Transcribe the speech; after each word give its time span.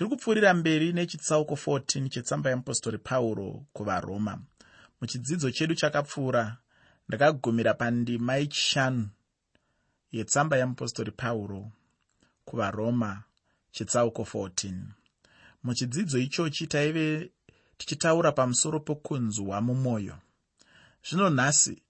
ndiri 0.00 0.10
kupfuurira 0.10 0.54
mberi 0.54 0.92
nechitsauko 0.92 1.54
14 1.54 2.08
chetsamba 2.08 2.50
yeapostori 2.50 2.98
pauro 2.98 3.66
kuvaroma. 3.72 4.38
Muchidzidzo 5.00 5.50
chedu 5.50 5.74
chakapfuura 5.74 6.56
ndakagumira 7.08 7.74
pandima 7.74 8.36
yechishanu 8.36 9.08
yetsamba 10.12 10.56
yeapostori 10.56 11.10
pauro 11.10 11.72
kuvaroma 12.44 13.22
chitsauko 13.72 14.22
14 14.22 14.72
muchidzidzo 15.62 16.18
ichochi 16.18 16.66
taive 16.66 17.30
tichitaura 17.78 18.32
pamusoro 18.32 18.80
pokunzwa 18.80 19.60
mumwoyo 19.60 20.16
zvino 21.04 21.30
nhasi 21.30 21.82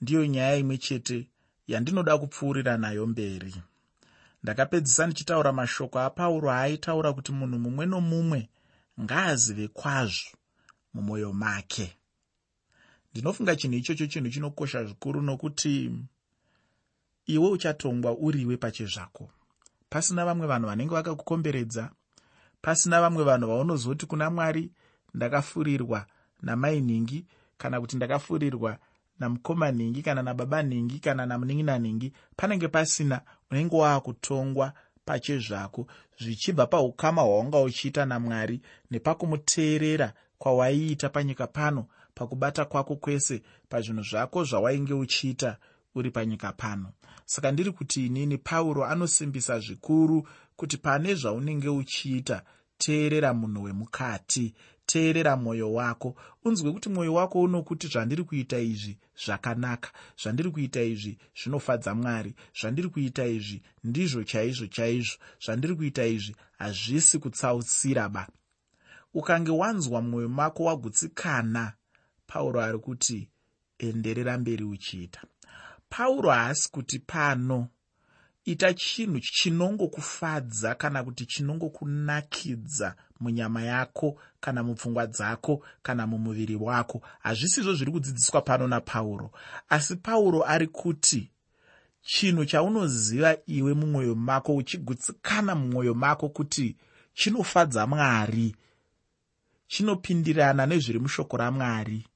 ndiyo 0.00 0.26
nyaya 0.26 0.56
imwe 0.56 0.78
chete 0.78 1.30
yandinoda 1.66 2.18
kupfuurira 2.18 2.76
nayo 2.76 3.06
mberi 3.06 3.54
ndakapedzisa 4.44 5.06
ndichitaura 5.06 5.52
mashoko 5.52 5.98
apauro 6.00 6.50
aaitaura 6.50 7.12
kuti 7.12 7.32
munhu 7.32 7.58
mumwe 7.58 7.86
nomumwe 7.86 8.48
ngaazive 9.02 9.68
kwazvo 9.68 10.30
mumwoyo 10.94 11.32
make. 11.32 11.96
Ndinofunga 13.10 13.56
chinhu 13.56 13.74
ichocho 13.76 14.06
chinhu 14.06 14.30
chinokosha 14.30 14.84
zvikuru 14.84 15.22
nokuti 15.22 15.92
iwe 17.26 17.48
uchatongwa 17.50 18.12
uriwe 18.18 18.56
pachezvako. 18.56 19.30
Pasina 19.90 20.24
vamwe 20.24 20.46
vanhu 20.46 20.66
vanenge 20.68 20.94
vakakukomberedza 20.94 21.90
pasina 22.62 23.00
vamwe 23.00 23.24
vanhu 23.24 23.46
vaunozoti 23.46 24.06
kuna 24.06 24.30
mwari 24.30 24.72
ndakafurirwa 25.14 26.06
namai 26.42 26.80
nhingi 26.80 27.26
kana 27.58 27.80
kuti 27.80 27.96
ndakafurirwa 27.96 28.78
namukoma 29.18 29.70
nhingi 29.72 30.02
kana 30.02 30.22
nababa 30.22 30.62
nhingi 30.62 30.98
kana 30.98 31.26
namunin'ina 31.26 31.78
nhingi 31.78 32.12
panenge 32.36 32.68
pasina 32.68 33.20
unenge 33.54 33.76
waakutongwa 33.76 34.72
pachezvako 35.04 35.86
zvichibva 36.20 36.66
paukama 36.66 37.22
hwaunga 37.22 37.60
uchiita 37.60 38.04
namwari 38.06 38.60
nepakumuteerera 38.90 40.12
kwawaiita 40.38 41.08
panyika 41.08 41.46
pano 41.46 41.86
pakubata 42.14 42.64
kwako 42.64 42.96
kwese 42.96 43.42
pazvinhu 43.68 44.02
zvako 44.02 44.44
zvawainge 44.44 44.94
uchiita 44.94 45.56
uri 45.94 46.10
panyika 46.10 46.52
pano. 46.52 46.92
Saka 47.24 47.52
ndiri 47.52 47.72
kuti 47.72 48.06
inini 48.06 48.38
pauro 48.38 48.84
anosimbisa 48.84 49.58
zvikuru 49.58 50.28
kuti 50.56 50.76
pane 50.76 51.14
zvaunenge 51.14 51.68
uchiita 51.68 52.42
teerera 52.78 53.34
munhu 53.34 53.62
wemukati 53.62 54.54
teerera 54.86 55.36
mwoyo 55.36 55.72
wako. 55.72 56.14
Unzwe 56.44 56.72
kuti 56.72 56.88
mwoyo 56.88 57.14
wako 57.14 57.40
unokuti 57.40 57.86
zvandiri 57.86 58.24
kuita 58.24 58.58
izvi 58.58 58.98
zvakanaka 59.24 59.90
zvandiri 60.22 60.50
kuita 60.50 60.82
izvi 60.82 61.18
zvinofadza 61.42 61.94
mwari 61.94 62.34
zvandiri 62.60 62.88
kuita 62.88 63.26
izvi 63.26 63.62
ndizvo 63.84 64.24
chaizvo 64.24 64.66
chaizvo 64.66 65.16
zvandiri 65.44 65.74
kuita 65.76 66.06
izvi 66.06 66.36
hazvisi 66.58 67.18
kutsausira 67.18 68.08
ba 68.08 68.28
ukange 69.14 69.50
wanzwa 69.50 70.02
mwoyo 70.02 70.28
mako 70.28 70.64
wagutsikana 70.64 71.72
pauro 72.26 72.60
ari 72.60 72.78
kuti 72.78 73.28
enderera 73.78 74.38
mberi 74.38 74.64
uchiita. 74.64 75.20
Pauro 75.88 76.30
haasi 76.30 76.70
kuti 76.70 76.98
pano 76.98 77.68
ita 78.44 78.74
chinhu 78.74 79.20
chinongokufadza 79.20 80.74
kana 80.74 81.04
kuti 81.04 81.26
chinongokunakidza 81.26 82.94
munyama 83.24 83.62
yako 83.62 84.16
kana 84.40 84.62
mupfungwa 84.62 85.06
dzako 85.06 85.62
kana 85.82 86.06
mumuviri 86.06 86.56
wako. 86.56 87.02
Hazvisizvo 87.22 87.74
zviri 87.74 87.92
kudzidziswa 87.92 88.40
pano 88.40 88.68
napauro. 88.68 89.30
Asi 89.68 89.96
pauro 89.96 90.44
ari 90.46 90.66
kuti 90.66 91.30
chinhu 92.02 92.44
chaunoziva 92.44 93.36
iwe 93.46 93.74
mumwoyo 93.74 94.14
mako 94.14 94.56
uchigutsikana 94.56 95.54
mumwoyo 95.54 95.94
mako 95.94 96.28
kuti 96.28 96.76
chinofadza 97.14 97.86
mwari 97.86 98.56
chinopindirana 99.66 100.66
nezviri 100.66 100.98
mushoko 100.98 101.36
ramwari. 101.36 102.06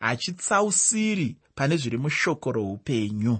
Hachitsausiri 0.00 1.36
pane 1.54 1.76
zviri 1.76 1.98
mushoko 1.98 2.52
roupenyu. 2.52 3.38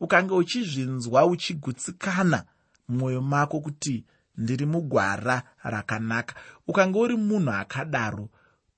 Ukange 0.00 0.34
uchizvinzwa 0.34 1.26
uchigutsikana 1.26 2.44
mumwoyo 2.88 3.20
mako 3.22 3.60
kuti 3.60 4.04
ndiri 4.36 4.66
mugwara 4.66 5.42
rakanaka. 5.62 6.34
Ukange 6.68 6.98
uri 6.98 7.16
munhu 7.16 7.50
akadaro 7.50 8.28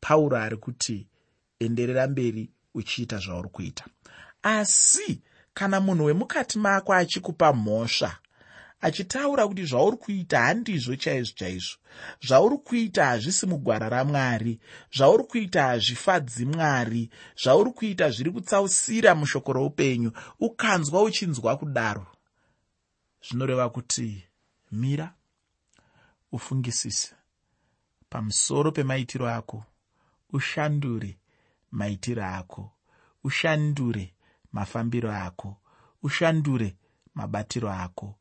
pauro 0.00 0.37
ari 0.37 0.56
kuti 0.56 1.06
enderera 1.59 2.06
mberi 2.06 2.50
uchiita 2.75 3.19
zvauri 3.19 3.49
kuita. 3.49 3.84
Asi 4.43 5.22
kana 5.55 5.81
munhu 5.81 6.05
wemukati 6.05 6.59
mako 6.59 6.94
achikupa 6.94 7.53
mhosva 7.53 8.17
achitaura 8.81 9.49
kuti 9.49 9.65
zvauri 9.65 9.97
kuita 9.97 10.39
handizvo 10.41 10.97
chaizvo 10.97 11.34
chaizvo. 11.37 11.77
Zvauri 12.27 12.56
kuita 12.59 13.05
hazvisi 13.06 13.47
mugwara 13.47 13.88
ramwari 13.88 14.61
zvauri 14.97 15.25
kuita 15.25 15.62
hazvifadzi 15.62 16.44
mwari 16.47 17.11
zvauri 17.43 17.71
kuita 17.71 18.11
zviri 18.11 18.31
kutsausira 18.31 19.15
mushoko 19.15 19.53
roupenyu 19.53 20.12
ukanzwa 20.41 21.03
uchinzwa 21.03 21.56
kudaro 21.56 22.06
zvinoreva 23.28 23.69
kuti 23.71 24.25
mira 24.73 25.16
ufungisise 26.36 27.14
pamusoro 28.10 28.72
pemaitiro 28.72 29.26
ako 29.38 29.64
ushandure 30.36 31.19
maitiro 31.78 32.24
ako 32.38 32.62
ushandure 33.24 34.04
mafambiro 34.52 35.10
ako 35.26 35.56
ushandure 36.02 36.76
mabatiro 37.14 37.70
ako 37.72 38.14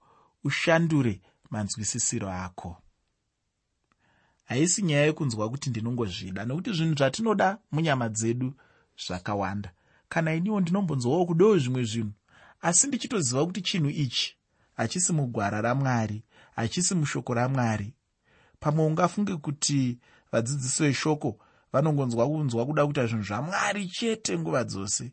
ushandure 0.43 1.21
manzwisisiro 1.49 2.29
ako. 2.31 2.77
Haisi 4.45 4.81
nyaya 4.81 5.05
yekunzwa 5.05 5.49
kuti 5.49 5.69
ndinongozvida 5.69 6.45
nokuti 6.45 6.73
zvinhu 6.73 6.95
zvatinoda 6.95 7.57
munyama 7.71 8.09
dzedu 8.09 8.53
zvakawanda. 9.05 9.71
Kana 10.09 10.33
iniwo 10.35 10.59
ndinombonzwawo 10.59 11.25
kudawo 11.25 11.57
zvimwe 11.57 11.83
zvinhu 11.83 12.13
asi 12.61 12.87
ndichitoziva 12.87 13.45
kuti 13.45 13.61
chinhu 13.61 13.89
ichi 13.89 14.37
hachisi 14.73 15.13
mugwara 15.13 15.61
ramwari 15.61 16.23
hachisi 16.55 16.95
mushoko 16.95 17.33
ramwari 17.33 17.93
pamwe 18.65 18.85
ungafunge 18.85 19.35
kuti 19.37 19.99
vadzidzisi 20.31 20.83
veshoko 20.83 21.37
vanongonzwa 21.73 22.27
kunzwa 22.27 22.65
kuda 22.65 22.85
kuita 22.85 23.07
zvinhu 23.07 23.23
zvamwari 23.23 23.87
chete 23.87 24.39
nguva 24.39 24.63
dzose. 24.63 25.11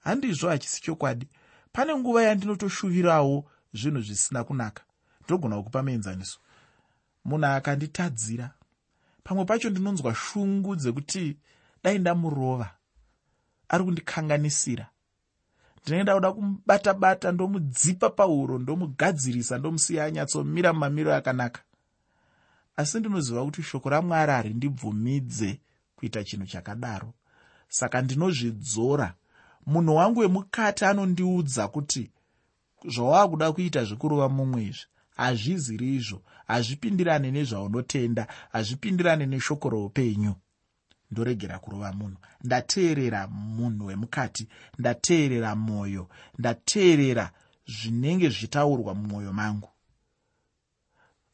Handizvo 0.00 0.48
hachisi 0.48 0.82
chokwadi. 0.82 1.28
Pane 1.72 1.94
nguva 1.96 2.22
yandinotoshuvirawo 2.22 3.44
zvinhu 3.74 4.00
zvisina 4.00 4.44
kunaka. 4.44 4.82
Ndogona 5.24 5.56
kukupa 5.56 5.82
muenzaniso 5.82 6.38
munhu 7.24 7.46
akanditadzira. 7.46 8.50
Pamwe 9.24 9.44
pacho 9.44 9.70
ndinonzwa 9.70 10.14
shungu 10.14 10.76
dzekuti 10.76 11.36
dai 11.82 11.98
ndamurova. 11.98 12.70
Ari 13.68 13.84
kundikanganisira. 13.84 14.86
Ndinenge 15.82 16.04
dauda 16.04 16.32
kumubata-bata 16.32 17.32
ndomudzipa 17.32 18.10
pauro 18.10 18.58
ndomugadzirisa 18.58 19.58
ndomusiya 19.58 20.04
anyatsomira 20.04 20.72
mumamiriro 20.72 21.14
akanaka 21.14 21.60
asi 22.76 23.00
ndinoziva 23.00 23.44
kuti 23.44 23.62
shoko 23.62 23.88
ramwari 23.88 24.32
harindibvumidze 24.32 25.60
kuita 25.96 26.24
chinhu 26.24 26.46
chakadaro. 26.46 27.14
Saka 27.68 28.02
ndinozvidzora. 28.02 29.14
Munhu 29.66 29.96
wangu 29.96 30.20
wemukati 30.20 30.84
anondiudza 30.84 31.68
kuti 31.68 32.10
zvawaakuda 32.84 33.52
kuita 33.52 33.84
zvekurova 33.84 34.28
mumwe 34.28 34.62
izvi 34.64 34.86
hazviziri 35.16 35.96
izvo 35.96 36.22
hazvipindirane 36.46 37.30
nezvaunotenda 37.30 38.26
hazvipindirane 38.52 39.26
neshoko 39.26 39.68
roupenyu. 39.68 40.34
Ndoregera 41.10 41.58
kurova 41.58 41.92
munhu. 41.92 42.18
Ndateerera 42.44 43.26
munhu 43.28 43.86
wemukati 43.86 44.48
ndateerera 44.78 45.56
mwoyo 45.56 46.08
ndateerera 46.38 47.30
zvinenge 47.66 48.28
zvitaurwa 48.28 48.94
mumwoyo 48.94 49.32
mangu 49.32 49.68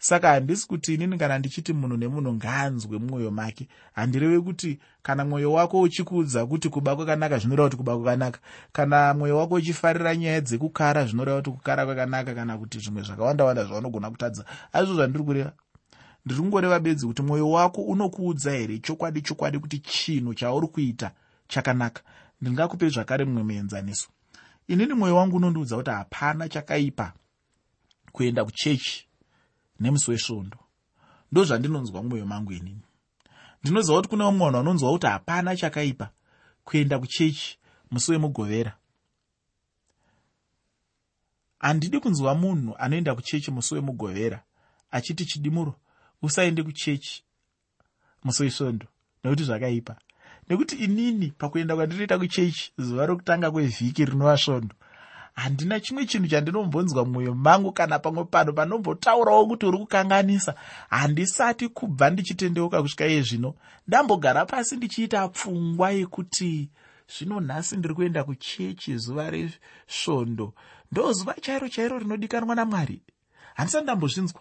saka 0.03 0.29
handisi 0.29 0.67
kuti 0.69 0.95
inini 0.95 1.19
kana 1.19 1.39
ndichiti 1.39 1.73
munhu 1.73 1.97
nemunhu 1.97 2.35
ngaanzwe 2.35 2.99
mumwoyo 2.99 3.31
make. 3.31 3.69
Handireve 3.93 4.41
kuti 4.41 4.79
kana 5.03 5.25
mwoyo 5.25 5.53
wako 5.53 5.81
uchikuudza 5.81 6.47
kuti 6.47 6.69
kuba 6.69 6.97
kwakanaka 6.97 7.39
zvinoreva 7.39 7.69
kuti 7.69 7.77
kuba 7.77 7.97
kwakanaka 7.97 8.41
kana 8.73 9.15
mwoyo 9.15 9.37
wako 9.39 9.55
uchifarira 9.55 10.17
nyaya 10.17 10.41
dzekukara 10.41 11.05
zvinoreva 11.05 11.39
kuti 11.39 11.51
kukara 11.51 11.85
kwakanaka 11.87 12.35
kana 12.35 12.59
kuti 12.59 12.79
zvimwe 12.79 13.03
zvakawanda-wanda 13.03 13.65
zvaunogona 13.65 14.11
kutadza. 14.11 14.45
Aizvo 14.73 14.95
zvandiri 14.95 15.25
kureva. 15.25 15.53
Ndiri 16.25 16.41
kungoreva 16.41 16.81
bedzi 16.81 17.07
kuti 17.07 17.23
mwoyo 17.23 17.51
wako 17.51 17.83
unokuudza 17.83 18.51
here 18.53 18.79
chokwadi 18.79 19.23
chokwadi 19.23 19.59
kuti 19.59 19.79
chinhu 19.79 20.35
chauri 20.35 20.67
kuita 20.67 21.11
chakanaka? 21.49 22.03
Ndingakupe 22.41 22.89
zvakare 22.89 23.25
mumwe 23.25 23.43
muenzaniso. 23.43 24.09
Inini 24.69 24.95
mwoyo 24.95 25.17
wangu 25.17 25.37
unondiudza 25.37 25.77
kuti 25.77 25.91
hapana 25.91 26.49
chakaipa 26.49 27.13
kuenda 28.13 28.45
kuchechi 28.45 29.10
nemusi 29.81 30.11
wesvondo. 30.11 30.59
Ndo 31.33 31.45
zvandinonzwa 31.45 32.03
mumwoyo 32.03 32.27
mangu 32.27 32.53
inini 32.53 32.83
ndinoziva 33.63 33.97
kuti 33.97 34.09
kune 34.09 34.25
vamwe 34.25 34.39
vanhu 34.45 34.57
vanonzwa 34.59 34.93
kuti 34.93 35.07
hapana 35.07 35.57
chakaipa 35.57 36.11
kuenda 36.65 36.99
kuchechi 36.99 37.59
musi 37.91 38.13
wemugovera. 38.13 38.77
Handidi 41.59 42.01
kunzwa 42.01 42.35
munhu 42.35 42.75
anoenda 42.79 43.15
kuchechi 43.15 43.51
musi 43.51 43.75
wemugovera 43.75 44.43
achiti 44.91 45.25
chidimuro 45.25 45.75
usaende 46.23 46.63
kuchechi 46.63 47.25
musi 48.25 48.43
wesvondo. 48.43 48.87
Nekuti 49.25 49.45
zvakaipa. 49.45 49.97
Nekuti 50.49 50.77
inini 50.77 51.31
pakuenda 51.31 51.77
kwandinoita 51.77 52.19
kuchechi 52.19 52.73
zuva 52.79 53.07
rokutanga 53.07 53.51
kwevhiki 53.51 54.05
rinova 54.05 54.37
svondo 54.39 54.75
handina 55.35 55.81
chimwe 55.81 56.07
chinhu 56.07 56.29
chandinombonzwa 56.29 57.05
mumwoyo 57.05 57.35
mangu 57.35 57.73
kana 57.73 57.99
pamwe 57.99 58.25
pano 58.25 58.53
panombotaurawo 58.53 59.47
kuti 59.47 59.67
uri 59.67 59.79
kukanganisa. 59.79 60.55
Handisati 60.91 61.69
kubva 61.69 62.11
ndichitendeuka 62.11 62.83
kusvika 62.83 63.07
iye 63.07 63.23
zvino. 63.23 63.55
Ndambogara 63.89 64.47
pasi 64.47 64.77
ndichiita 64.77 65.29
pfungwa 65.29 65.91
yekuti 65.91 66.71
zvino 67.19 67.41
nhasi 67.41 67.77
ndiri 67.77 67.95
kuenda 67.95 68.25
kuchechi 68.25 68.97
zuva 68.97 69.31
resvondo. 69.31 70.55
Ndo 70.93 71.13
zuva 71.13 71.35
chairo 71.41 71.69
chairo 71.69 71.99
rinodikanwa 71.99 72.55
namwari. 72.55 73.03
Handisati 73.55 73.85
ndambozvinzwa. 73.85 74.41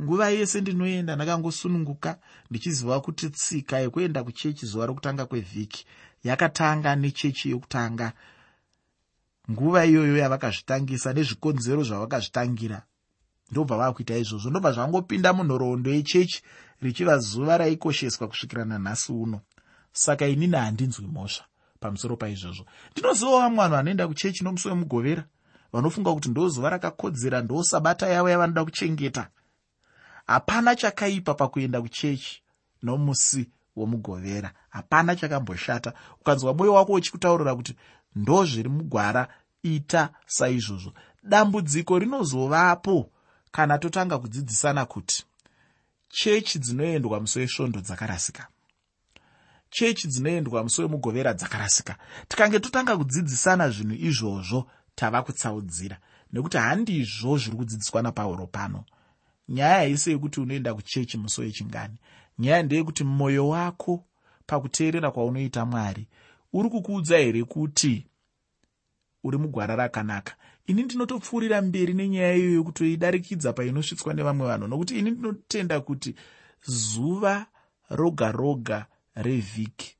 Nguva 0.00 0.28
yese 0.28 0.60
ndinoenda 0.60 1.16
ndakangosununguka 1.16 2.18
ndichiziva 2.50 3.00
kuti 3.00 3.30
tsika 3.30 3.78
yekuenda 3.78 4.24
kuchechi 4.24 4.66
zuva 4.66 4.86
rokutanga 4.86 5.26
kwevhiki 5.26 5.86
yakatanga 6.24 6.96
nechechi 6.96 7.50
yokutanga 7.50 8.12
nguva 9.50 9.84
iyoyo 9.84 10.16
yavakazvitangisa 10.16 11.12
nezvikonzero 11.12 11.82
zvavakazvitangira. 11.82 12.82
Ndobva 13.50 13.76
vakuita 13.76 14.16
izvozvo 14.16 14.50
ndobva 14.50 14.72
zvangopinda 14.72 15.32
munhoroondo 15.32 15.90
yechechi 15.90 16.42
richiva 16.82 17.18
zuva 17.18 17.58
raikosheswa 17.58 18.28
kusvikira 18.28 18.64
nanhasi 18.64 19.12
uno. 19.12 19.40
Saka 19.92 20.26
inini 20.26 20.56
handinzwi 20.56 21.06
mhosva 21.06 21.44
pamusoro 21.80 22.16
paizvozvo. 22.16 22.64
Ndinozivawo 22.92 23.40
vamwe 23.40 23.58
vanhu 23.58 23.74
vanoenda 23.76 24.08
kuchechi 24.08 24.44
nomusi 24.44 24.68
wemugovera 24.68 25.24
vanofunga 25.72 26.14
kuti 26.14 26.28
ndo 26.28 26.48
zuva 26.48 26.70
rakakodzera 26.70 27.42
ndo 27.42 27.62
sabata 27.62 28.08
yavo 28.08 28.28
yavanoda 28.30 28.64
kuchengeta. 28.64 29.28
Hapana 30.26 30.76
chakaipa 30.76 31.34
pakuenda 31.34 31.82
kuchechi 31.82 32.42
nomusi 32.82 33.50
womugovera 33.76 34.52
hapana 34.68 35.16
chakamboshata. 35.16 35.92
Ukanzwa 36.20 36.54
mwoyo 36.54 36.74
wako 36.74 36.92
uchikutaurira 36.92 37.54
kuti 37.54 37.76
ndo 38.16 38.44
zviri 38.44 38.68
mugwara 38.68 39.28
ita 39.62 40.10
saizvozvo. 40.26 40.92
Dambudziko 41.22 41.98
rinozovapo 41.98 43.10
kana 43.50 43.78
totanga 43.78 44.18
kudzidzisana 44.18 44.86
kuti 44.86 45.24
chechi 46.08 46.58
dzinoendwa 46.58 47.20
musi 47.20 47.38
wesvondo 47.38 47.80
dzakarasika. 47.80 48.48
Chechi 49.70 50.08
dzinoendwa 50.08 50.62
musi 50.62 50.80
wemugovera 50.82 51.34
dzakarasika. 51.34 51.96
Tikange 52.28 52.60
totanga 52.60 52.96
kudzidzisana 52.96 53.70
zvinhu 53.70 53.94
izvozvo 53.94 54.70
tava 54.94 55.22
kutsaudzira 55.22 55.96
nekuti 56.32 56.56
handizvo 56.56 57.38
zviri 57.38 57.56
kudzidziswa 57.56 58.02
napauro 58.02 58.46
pano. 58.46 58.84
Nyaya 59.48 59.74
haisi 59.74 60.10
yekuti 60.10 60.40
unoenda 60.40 60.74
kuchechi 60.74 61.18
musi 61.18 61.40
wechingani 61.40 61.98
nyaya 62.38 62.62
ndeyekuti 62.62 63.04
mwoyo 63.04 63.48
wako 63.48 64.04
pakuteerera 64.46 65.10
kwaunoita 65.10 65.64
mwari 65.64 66.06
uri 66.52 66.68
kukuudza 66.70 67.18
here 67.18 67.44
kuti 67.44 68.06
uri 69.24 69.38
mugwara 69.38 69.76
rakanaka? 69.76 70.36
Ini 70.66 70.82
ndinotopfuurira 70.82 71.62
mberi 71.62 71.94
nenyaya 71.94 72.34
iyo 72.34 72.52
yokutoidarikidza 72.52 73.52
painosvitswa 73.52 74.14
nevamwe 74.14 74.46
vanhu 74.46 74.66
nokuti 74.68 74.98
ini 74.98 75.10
ndinotenda 75.10 75.80
kuti 75.80 76.14
zuva 76.62 77.46
roga 77.90 78.32
roga 78.32 78.86
revhiki 79.14 79.96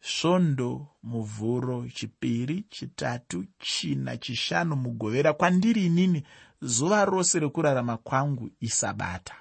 svondo 0.00 0.86
muvhuro 1.02 1.88
chipiri 1.88 2.64
chitatu 2.70 3.44
china 3.58 4.16
chishanu 4.16 4.76
mugovera 4.76 5.32
kwandiri 5.32 5.86
inini 5.86 6.22
zuva 6.62 7.04
rose 7.04 7.38
rekurarama 7.40 7.96
kwangu 7.96 8.50
isabata. 8.60 9.34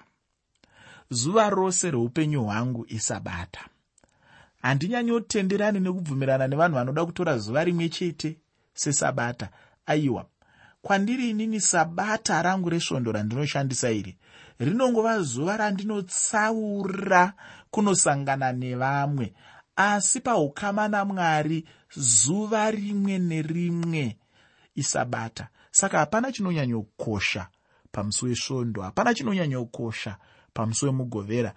Zuva 1.09 1.49
rose 1.49 1.91
reupenyu 1.91 2.43
hwangu 2.43 2.85
isabata 2.89 3.65
handinyanyotenderani 4.65 5.79
nekubvumirana 5.79 6.47
nevanhu 6.47 6.75
vanoda 6.75 7.05
kutora 7.05 7.37
zuva 7.37 7.63
rimwe 7.63 7.89
chete 7.89 8.37
sesabata. 8.73 9.49
Aiwa 9.85 10.25
kwandiri 10.81 11.29
inini 11.29 11.61
sabata 11.61 12.41
rangu 12.41 12.69
resvondo 12.69 13.11
randinoshandisa 13.11 13.91
iri? 13.91 14.17
Rinongova 14.59 15.19
zuva 15.21 15.57
randinotsaura 15.57 17.33
kunosangana 17.71 18.51
nevamwe 18.51 19.33
asi 19.75 20.19
paukama 20.21 20.87
namwari 20.87 21.65
zuva 21.97 22.71
rimwe 22.71 23.19
nerimwe 23.19 24.17
isabata. 24.75 25.47
Saka 25.71 25.97
hapana 25.99 26.31
chinonyanyokosha 26.31 27.47
pamusi 27.91 28.25
wesvondo 28.25 28.81
hapana 28.81 29.13
chinonyanyokosha 29.13 30.17
pamusi 30.53 30.85
wemugovera 30.85 31.53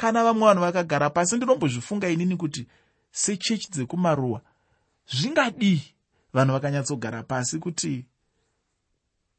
kana 0.00 0.24
vamwe 0.24 0.46
vanhu 0.48 0.60
vakagara 0.62 1.10
pasi 1.10 1.36
ndinombozvifunga 1.36 2.08
inini 2.08 2.36
kuti 2.36 2.66
sechechi 3.10 3.70
dzekumaruwa 3.70 4.40
zvingadii 5.12 5.82
vanhu 6.32 6.52
vakanyatsogara 6.52 7.22
pasi 7.22 7.58
kuti 7.58 8.06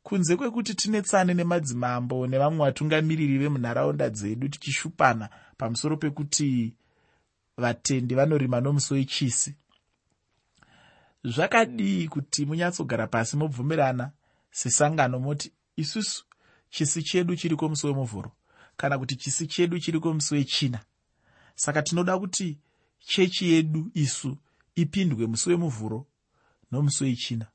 kunze 0.04 0.36
kwekuti 0.36 0.76
tine 0.76 1.02
tsane 1.02 1.34
nemadzimambo 1.34 2.28
nevamwe 2.28 2.66
vatungamiriri 2.66 3.38
vemunharaunda 3.38 4.10
dzedu 4.10 4.48
tichishupana 4.50 5.30
pamusoro 5.58 5.98
pekuti 5.98 6.74
vatendi 7.58 8.16
vanorima 8.16 8.62
nomusi 8.62 8.94
wechisi 8.94 9.56
zvakadii 11.24 12.08
kuti 12.08 12.46
munyatsogara 12.46 13.08
pasi 13.08 13.38
mobvumirana 13.38 14.12
sesangano 14.52 15.20
moti 15.20 15.52
isusu 15.76 16.26
chisi 16.70 17.04
chedu 17.04 17.36
chiriko 17.36 17.70
musi 17.70 17.88
wemuvhuro 17.88 18.32
kana 18.78 18.98
kuti 19.00 19.16
chisi 19.16 19.48
chedu 19.48 19.80
chiriko 19.80 20.14
musi 20.14 20.34
wechina. 20.36 20.80
Saka 21.56 21.82
tinoda 21.82 22.20
kuti 22.20 22.58
chechi 23.00 23.52
yedu 23.52 23.92
isu 23.94 24.38
ipindwe 24.76 25.28
musi 25.28 25.50
wemuvhuro 25.50 26.08
nomusi 26.72 27.04
wechina. 27.04 27.48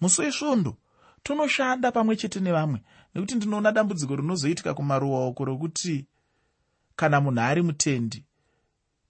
Musi 0.00 0.20
wesvondo 0.20 0.76
tonoshanda 1.22 1.92
pamwe 1.92 2.16
chete 2.16 2.40
nevamwe 2.40 2.82
nekuti 3.14 3.34
ndinoona 3.34 3.72
dambudziko 3.72 4.16
rinozoitika 4.16 4.74
kumaruwa 4.74 5.26
oko 5.26 5.44
rokuti 5.44 6.06
kana 6.96 7.20
munhu 7.20 7.40
ari 7.40 7.62
mutendi 7.62 8.24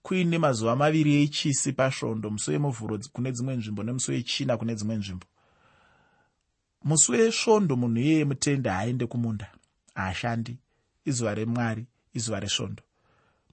kuine 0.03 0.39
mazuva 0.39 0.77
maviri 0.77 1.23
echisi 1.23 1.73
pasvondo 1.73 2.31
musi 2.31 2.51
wemuvhuro 2.51 2.99
kune 3.13 3.33
dzimwe 3.33 3.57
nzvimbo 3.57 3.83
nemusi 3.83 4.11
wechina 4.11 4.57
kune 4.57 4.75
dzimwe 4.75 4.97
nzvimbo. 4.97 5.27
Musi 6.85 7.13
wesvondo 7.13 7.77
munhu 7.77 7.99
iyeye 8.01 8.25
mutende 8.25 8.69
haaende 8.71 9.07
kumunda 9.07 9.53
haashandi 9.95 10.59
izuva 11.05 11.35
remwari 11.35 11.87
izuva 12.15 12.41
resvondo. 12.41 12.83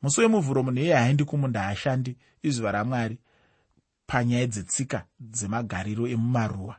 Musi 0.02 0.22
wemuvhuro 0.22 0.64
munhu 0.64 0.80
iyeye 0.80 0.94
haaendi 0.94 1.24
kumunda 1.26 1.62
haashandi 1.62 2.18
izuva 2.44 2.72
ramwari. 2.72 3.18
Panyaya 4.08 4.48
dzetsika 4.48 5.06
dzemagariro 5.20 6.08
emumaruwa 6.08 6.76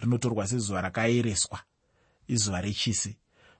rinotorwa 0.00 0.46
sezuva 0.46 0.80
rakaereswa 0.80 1.58
izuva 2.28 2.60
rechisi. 2.60 3.16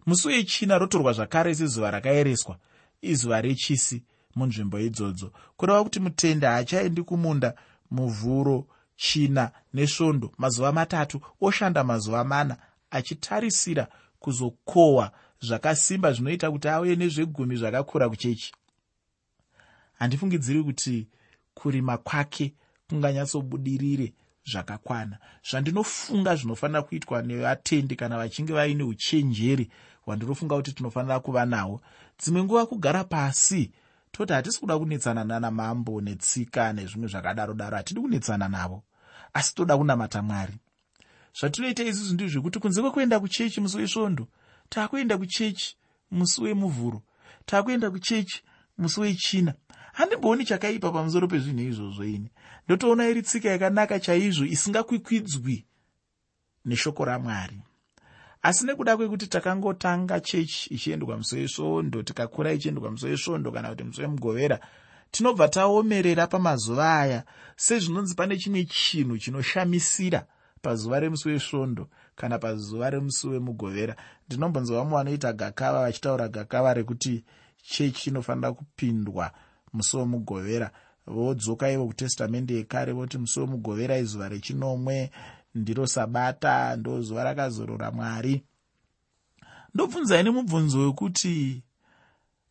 Musi 0.06 0.28
wechina 0.28 0.78
rotorwa 0.78 1.12
zvakare 1.12 1.54
sezuva 1.54 1.90
rakaereswa 1.90 2.58
izuva 3.02 3.40
rechisi 3.40 4.02
munzvimbo 4.34 4.78
idzodzo. 4.78 5.32
Kureva 5.56 5.84
kuti 5.84 6.00
mutende 6.00 6.46
haachaendi 6.46 7.02
kumunda 7.02 7.54
muvhuro 7.90 8.66
china 8.96 9.50
nesvondo 9.74 10.32
mazuva 10.38 10.72
matatu 10.72 11.20
oshanda 11.40 11.84
mazuva 11.84 12.24
mana 12.24 12.56
achitarisira 12.90 13.88
kuzokohwa 14.18 15.12
zvakasimba 15.42 16.12
zvinoita 16.12 16.50
kuti 16.50 16.68
auye 16.68 16.96
nezvegumi 16.96 17.56
zvakakura 17.56 18.08
kuchechi. 18.08 18.52
Handifungidziri 19.98 20.62
kuti 20.62 21.08
kurima 21.54 21.98
kwake 21.98 22.54
kunganyatsobudirire 22.88 24.12
zvakakwana. 24.44 25.18
Zvandinofunga 25.50 26.36
zvinofanira 26.36 26.82
kuitwa 26.82 27.22
nevatendi 27.22 27.96
kana 27.96 28.16
vachinge 28.16 28.52
vaine 28.52 28.82
uchenjeri 28.82 29.70
hwandinofunga 30.04 30.56
kuti 30.56 30.72
tinofanira 30.72 31.20
kuva 31.20 31.46
nahwo. 31.46 31.80
Dzimwe 32.18 32.44
nguva 32.44 32.66
kugara 32.66 33.04
pasi 33.04 33.70
toti 34.12 34.32
hatisi 34.32 34.60
kuda 34.60 34.78
kunetsana 34.78 35.24
nanamambo 35.24 36.00
netsika 36.00 36.72
nezvimwe 36.72 37.08
zvakadaro 37.08 37.54
daro 37.54 37.76
hatidi 37.76 38.00
kunetsana 38.00 38.48
navo. 38.48 38.82
Asi 39.32 39.54
toda 39.54 39.76
kunamata 39.76 40.22
mwari. 40.22 40.54
Zvatinoita 41.40 41.84
isusu 41.84 42.14
ndizvekuti 42.14 42.58
kunze 42.58 42.80
kwekuenda 42.80 43.20
kuchechi 43.20 43.60
musi 43.60 43.76
wesvondo 43.76 44.28
taakuenda 44.72 45.18
kuchechi 45.18 45.76
musi 46.10 46.42
wemuvhuro. 46.42 47.02
Taakuenda 47.46 47.90
kuchechi 47.90 48.42
musi 48.78 49.00
wechina. 49.00 49.54
Handimbooni 49.92 50.44
chakaipa 50.44 50.92
pamusoro 50.92 51.28
pezvinhu 51.28 51.62
izvozvo 51.62 52.04
ini. 52.04 52.30
Ndotoona 52.66 53.08
iri 53.08 53.22
tsika 53.22 53.48
yakanaka 53.48 54.00
chaizvo 54.00 54.44
isingakwikwidzwi 54.44 55.66
neshoko 56.64 57.04
ramwari. 57.04 57.58
Asi 58.42 58.66
nekuda 58.66 58.96
kwekuti 58.96 59.26
takangotanga 59.26 60.20
chechi 60.20 60.74
ichiendwa 60.74 61.16
musi 61.16 61.36
wesvondo 61.36 62.02
tikakura 62.02 62.52
ichiendwa 62.52 62.90
musi 62.90 63.06
wesvondo 63.06 63.52
kana 63.52 63.68
kuti 63.68 63.84
musi 63.84 64.00
wemugovera 64.00 64.60
tinobva 65.10 65.48
taomerera 65.48 66.26
pamazuva 66.26 67.00
aya 67.00 67.24
sezvinonzi 67.56 68.14
pane 68.14 68.36
chimwe 68.36 68.64
chinhu 68.64 69.18
chinoshamisira 69.18 70.26
pazuva 70.62 71.00
remusi 71.00 71.28
wesvondo 71.28 71.88
kana 72.22 72.38
pazuva 72.38 72.90
remusi 72.90 73.28
wemugovera 73.28 73.96
ndinombonzwa 74.26 74.78
vamwe 74.78 74.94
vanoita 74.96 75.32
gakava 75.32 75.80
vachitaura 75.80 76.28
gakava 76.28 76.74
rekuti 76.74 77.24
chechi 77.62 78.10
inofanira 78.10 78.52
kupindwa 78.52 79.32
musi 79.72 79.96
womugovera 79.96 80.70
vodzoka 81.06 81.70
ivo 81.70 81.86
kutestamende 81.86 82.54
yekare 82.54 82.92
voti 82.92 83.18
musi 83.18 83.40
womugovera 83.40 83.98
izuva 83.98 84.28
rechinomwe 84.28 85.10
ndiro 85.54 85.86
sabata 85.86 86.76
ndo 86.76 87.02
zuva 87.02 87.24
rakazorora 87.24 87.90
mwari. 87.90 88.42
Ndobvunzai 89.74 90.22
nemubvunzo 90.22 90.78
wekuti 90.80 91.62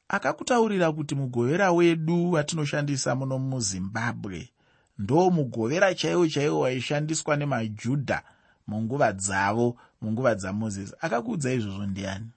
akakutaurira 0.07 0.91
kuti 0.91 1.15
mugovera 1.15 1.71
wedu 1.71 2.31
watinoshandisa 2.31 3.15
muno 3.15 3.39
muzimbabwe 3.39 4.49
ndo 4.97 5.29
mugovera 5.29 5.95
chaiwo 5.95 6.27
chaiwo 6.27 6.59
waishandiswa 6.59 7.35
nemajudha 7.37 8.23
munguva 8.67 9.13
dzavo 9.13 9.77
munguva 10.01 10.35
dzamozisi. 10.35 10.93
Akakuudza 11.01 11.53
izvozvo 11.53 11.85
ndiani? 11.85 12.29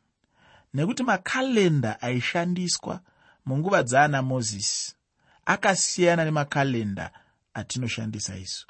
Nekuti 0.74 1.02
makalenda 1.02 2.00
aishandiswa 2.02 3.00
munguva 3.46 3.82
dzaana 3.82 4.22
mozisi 4.22 4.94
akasiyana 5.46 6.24
nemakalenda 6.24 7.10
atinoshandisa 7.54 8.36
isu. 8.36 8.66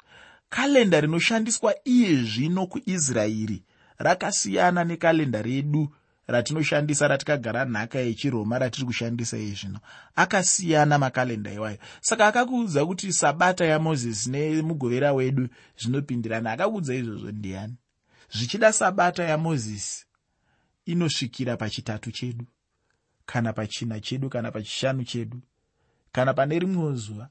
Kalenda 0.49 1.01
rinoshandiswa 1.01 1.75
iye 1.85 2.23
zvino 2.23 2.67
kuisraeri 2.67 3.63
rakasiyana 3.97 4.83
nekalenda 4.83 5.41
redu 5.41 5.93
ratinoshandisa 6.27 7.07
ratikagara 7.07 7.65
nhaka 7.65 7.99
yechiroma 7.99 8.59
ratiri 8.59 8.85
kushandisa 8.85 9.37
iye 9.37 9.53
zvino 9.53 9.79
akasiyana 10.15 10.97
makalenda 10.97 11.51
iwayo. 11.53 11.77
Saka 12.01 12.27
akakuudza 12.27 12.85
kuti 12.85 13.13
sabata 13.13 13.65
yamozisi 13.65 14.29
nemugovera 14.29 15.13
wedu 15.13 15.47
zvinopindirana 15.77 16.51
akakuudza 16.51 16.95
izvozvo 16.95 17.31
ndiani? 17.31 17.75
Zvichida 18.31 18.73
sabata 18.73 19.23
yamozisi 19.23 20.05
inosvikira 20.85 21.57
pachitatu 21.57 22.11
chedu 22.11 22.45
kana 23.25 23.53
pachina 23.53 23.99
chedu 23.99 24.29
kana 24.29 24.51
pachishanu 24.51 25.03
chedu 25.03 25.41
kana 26.11 26.33
pane 26.33 26.59
rimwewo 26.59 26.95
zuva 26.95 27.29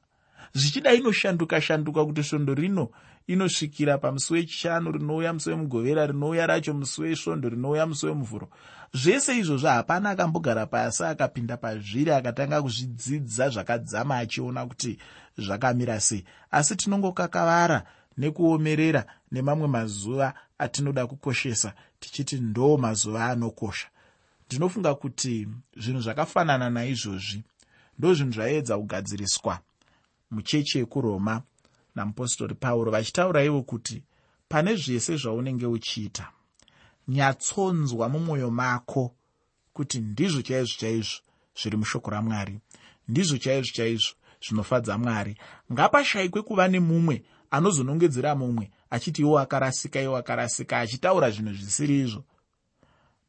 zvichida 0.53 0.93
inoshanduka 0.95 1.61
shanduka 1.61 2.05
kuti 2.05 2.23
svondo 2.23 2.55
rino 2.55 2.91
inosvikira 3.27 3.99
pamusi 3.99 4.33
wechishanu 4.33 4.93
rinouya 4.93 5.33
musi 5.33 5.51
wemugovera 5.51 6.07
rinouya 6.07 6.47
racho 6.47 6.75
musi 6.75 7.01
wesvondo 7.01 7.49
rinouya 7.49 7.87
musi 7.87 8.07
wemuvhuro. 8.07 8.49
Zvese 8.93 9.39
izvozvo 9.39 9.69
hapana 9.69 10.11
akambogara 10.11 10.67
pasi 10.67 11.05
akapinda 11.05 11.57
pazviri 11.57 12.11
akatanga 12.11 12.63
kuzvidzidza 12.63 13.49
zvakadzama 13.49 14.19
achiona 14.19 14.67
kuti 14.67 14.99
zvakamira 15.39 16.01
sei. 16.01 16.25
Asi 16.51 16.77
tinongokakavara 16.77 17.83
nekuomerera 18.19 19.05
nemamwe 19.33 19.69
mazuva 19.69 20.35
atinoda 20.59 21.07
kukoshesa 21.07 21.73
tichiti 22.01 22.37
ndo 22.37 22.77
mazuva 22.77 23.25
anokosha. 23.27 23.89
Ndinofunga 24.47 24.95
kuti 24.95 25.49
zvinhu 25.77 26.01
zvakafanana 26.01 26.71
naizvozvi 26.71 27.43
ndo 27.99 28.15
zvinhu 28.15 28.33
zvaedza 28.33 28.79
kugadziriswa 28.79 29.59
muchechi 30.35 30.79
yekuroma 30.79 31.43
namupostori 31.95 32.55
pauro 32.55 32.91
vachitaura 32.91 33.45
ivo 33.45 33.62
kuti 33.62 34.03
pane 34.49 34.76
zvese 34.76 35.17
zvaunenge 35.17 35.67
uchiita 35.67 36.26
nyatsonzwa 37.09 38.09
mumwoyo 38.09 38.50
mako 38.50 39.14
kuti 39.73 39.99
ndizvo 40.00 40.43
chaizvo 40.43 40.76
chaizvo 40.81 41.21
zviri 41.59 41.76
mushoko 41.76 42.11
ramwari 42.11 42.61
ndizvo 43.09 43.38
chaizvo 43.38 43.73
chaizvo 43.76 44.14
zvinofadza 44.45 44.99
mwari. 44.99 45.37
Ngapashayikwe 45.73 46.43
kuva 46.43 46.69
nemumwe 46.69 47.23
anozonongedzera 47.50 48.35
mumwe 48.35 48.71
achiti 48.91 49.23
iwo 49.23 49.38
akarasika 49.38 50.00
iwo 50.00 50.17
akarasika 50.17 50.81
achitaura 50.81 51.31
zvinhu 51.31 51.55
zvisiri 51.55 52.00
izvo 52.00 52.25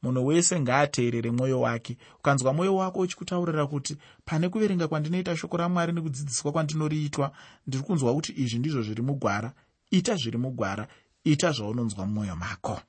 munhu 0.05 0.25
wese 0.25 0.59
ngaateerere 0.59 1.31
mwoyo 1.31 1.61
wake. 1.61 1.97
Ukanzwa 2.19 2.53
mwoyo 2.53 2.75
wako 2.75 2.99
uchikutaurira 2.99 3.67
kuti 3.67 3.97
pane 4.25 4.49
kuverenga 4.49 4.87
kwandinoita 4.87 5.37
shoko 5.37 5.57
ramwari 5.57 5.93
nekudzidziswa 5.93 6.51
kwandinoriitwa 6.51 7.31
ndiri 7.67 7.83
kunzwa 7.83 8.13
kuti 8.13 8.33
izvi 8.37 8.59
ndizvo 8.59 8.81
zviri 8.81 9.01
mugwara. 9.01 9.53
Ita 9.91 10.15
zviri 10.15 10.37
mugwara. 10.37 10.87
Ita 11.23 11.51
zvaunonzwa 11.51 12.05
mumwoyo 12.05 12.35
mako. 12.35 12.81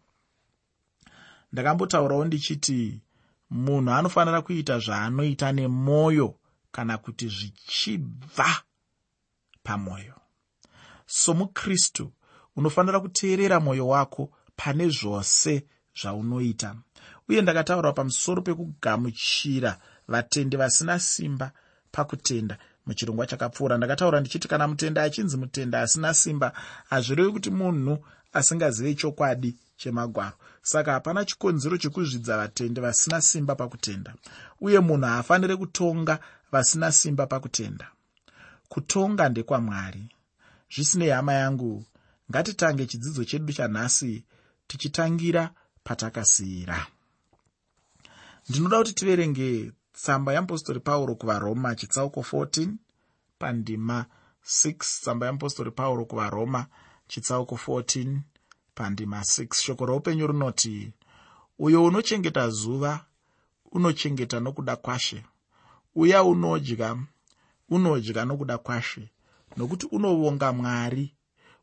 Ndakambotaurawo 1.53 2.25
ndichiti 2.25 3.01
munhu 3.51 3.91
anofanira 3.91 4.43
kuita 4.43 4.79
zvaanoita 4.79 5.53
nemwoyo 5.53 6.35
kana 6.73 6.99
kuti 6.99 7.29
zvichibva 7.29 8.63
pamwoyo. 9.63 10.15
Somukristu 11.07 12.13
unofanira 12.57 13.01
kuteerera 13.01 13.61
mwoyo 13.61 13.89
wako 13.89 14.31
pane 14.57 14.89
zvose 14.89 15.67
zvaunoita. 16.01 16.77
Uye 17.29 17.43
ndakataura 17.43 17.93
pamusoro 17.93 18.43
pekugamuchira 18.43 19.79
vatendi 20.09 20.57
vasina 20.57 20.99
simba 20.99 21.53
pakutenda 21.93 22.59
muchirongwa 22.87 23.27
chakapfuura. 23.27 23.77
Ndakataura 23.77 24.21
ndichiti 24.21 24.49
kana 24.49 24.69
mutenda 24.69 25.03
achinzi 25.03 25.37
mutenda 25.37 25.81
asina 25.83 26.15
simba 26.15 26.53
hazvirevi 26.91 27.33
kuti 27.33 27.51
munhu 27.51 28.05
asingazive 28.33 28.95
chokwadi 28.95 29.57
chemagwaro. 29.77 30.37
Saka 30.63 30.93
hapana 30.93 31.25
chikonzero 31.25 31.77
chekuzvidza 31.77 32.37
vatendi 32.37 32.81
vasina 32.81 33.21
simba 33.21 33.55
pakutenda. 33.55 34.15
Uye 34.61 34.81
munhu 34.81 35.07
haafaniri 35.07 35.57
kutonga 35.57 36.19
vasina 36.53 36.93
simba 36.93 37.27
pakutenda. 37.27 37.91
Kutonga 38.69 39.29
ndekwamwari. 39.29 40.09
Zvisinei 40.75 41.09
hama 41.09 41.33
yangu. 41.33 41.85
Ngatitange 42.31 42.87
chidzidzo 42.87 43.25
chedu 43.25 43.53
chanhasi 43.53 44.25
tichitangira 44.67 45.51
patakasiyira. 45.87 46.87
Ndinoda 48.49 48.79
kuti 48.79 48.93
tiverenge 48.95 49.73
tsamba 49.93 50.33
yeapostori 50.33 50.81
pauro 50.81 51.15
kuvaroma 51.15 51.75
chitsauko 51.75 52.21
14 52.21 52.69
pandima 53.39 54.07
6 54.45 54.75
tsamba 54.79 55.27
yeapostori 55.27 55.71
pauro 55.71 56.05
kuvaroma 56.05 56.67
chitsauko 57.09 57.55
14 57.67 58.19
pandima 58.75 59.21
6 59.21 59.55
shoko 59.55 59.87
roupenyu 59.87 60.27
runoti 60.27 60.93
uyo 61.59 61.85
unochengeta 61.85 62.49
zuva 62.51 63.05
unochengeta 63.73 64.41
nokuda 64.41 64.77
kwashe. 64.77 65.25
Uya 65.95 66.23
unodya 66.25 66.97
unodya 67.69 68.25
nokuda 68.25 68.59
kwashe. 68.59 69.09
Nokuti 69.57 69.87
unovonga 69.87 70.53
mwari. 70.53 71.15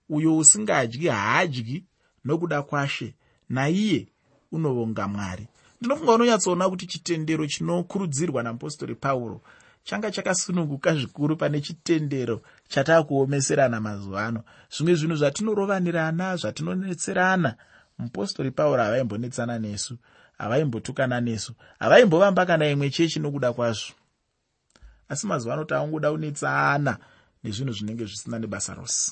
Uyo 0.10 0.38
usingadyi 0.38 1.08
haadyi 1.08 1.86
nokuda 2.26 2.62
kwashe. 2.62 3.16
Naiye 3.50 4.08
unovonga 4.54 5.08
mwari. 5.08 5.48
Ndinofunga 5.80 6.14
unonyatsoona 6.14 6.70
kuti 6.70 6.86
chitendero 6.88 7.48
chinokurudzirwa 7.48 8.44
namupostori 8.44 8.96
pauro 8.96 9.42
changa 9.84 10.12
chakasununguka 10.12 10.96
zvikuru 10.96 11.38
pane 11.38 11.62
chitendero 11.62 12.42
chataakuomeserana 12.68 13.82
mazuva 13.82 14.26
ano. 14.26 14.44
Zvimwe 14.72 14.96
zvinhu 14.96 15.16
zvatinorovanirana 15.16 16.36
zvatinonetserana 16.38 17.56
mupostori 17.98 18.52
pauro 18.52 18.84
havaimbonetsana 18.84 19.60
nesu 19.60 19.98
havaimbotukana 20.38 21.22
nesu 21.22 21.54
havaimbovamba 21.80 22.46
kana 22.46 22.70
imwe 22.70 22.90
chechi 22.90 23.20
nokuda 23.20 23.54
kwazvo. 23.54 23.94
Asi 25.10 25.28
mazuva 25.28 25.54
ano 25.54 25.64
taangoda 25.66 26.12
kunetsana 26.12 26.98
nezvinhu 27.44 27.74
zvinenge 27.74 28.06
zvisina 28.06 28.40
nebasa 28.40 28.74
rose. 28.74 29.12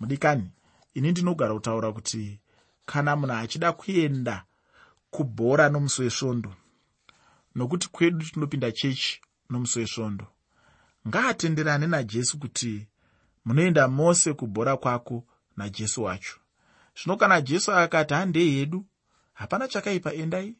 Mudikani 0.00 0.50
ini 0.94 1.10
ndinogara 1.10 1.54
kutaura 1.54 1.92
kuti 1.92 2.38
kana 2.86 3.16
munhu 3.16 3.34
achida 3.34 3.72
kuenda 3.72 4.44
kubhora 5.10 5.68
nomusi 5.68 6.02
wesvondo 6.02 6.54
nokuti 7.54 7.88
kwedu 7.88 8.24
tinopinda 8.24 8.72
chechi 8.72 9.20
nomusi 9.50 9.78
wesvondo 9.78 10.26
ngaatenderane 11.08 11.86
najesu 11.86 12.38
kuti 12.38 12.86
munoenda 13.44 13.88
mose 13.88 14.32
kubhora 14.32 14.76
kwako 14.76 15.24
najesu 15.56 16.02
wacho. 16.02 16.36
Zvino 16.96 17.16
kana 17.16 17.40
jesu 17.40 17.72
akati 17.72 18.14
handei 18.14 18.50
hedu? 18.50 18.86
Hapana 19.32 19.68
chakaipa 19.68 20.12
endai. 20.12 20.56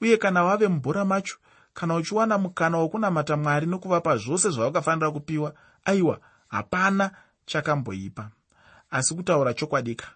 Uye 0.00 0.16
kana 0.16 0.44
wave 0.44 0.68
mubhora 0.68 1.04
macho 1.04 1.36
kana 1.74 1.94
uchiwana 1.94 2.38
mukana 2.38 2.78
wokunamata 2.78 3.36
mwari 3.36 3.66
nokuvapa 3.66 4.16
zvose 4.16 4.50
zvawakafanira 4.50 5.10
kupiwa 5.10 5.54
aiwa 5.84 6.20
hapana 6.48 7.10
chakamboipa. 7.46 8.30
Asi 8.90 9.14
kutaura 9.14 9.54
chokwadika 9.54 10.06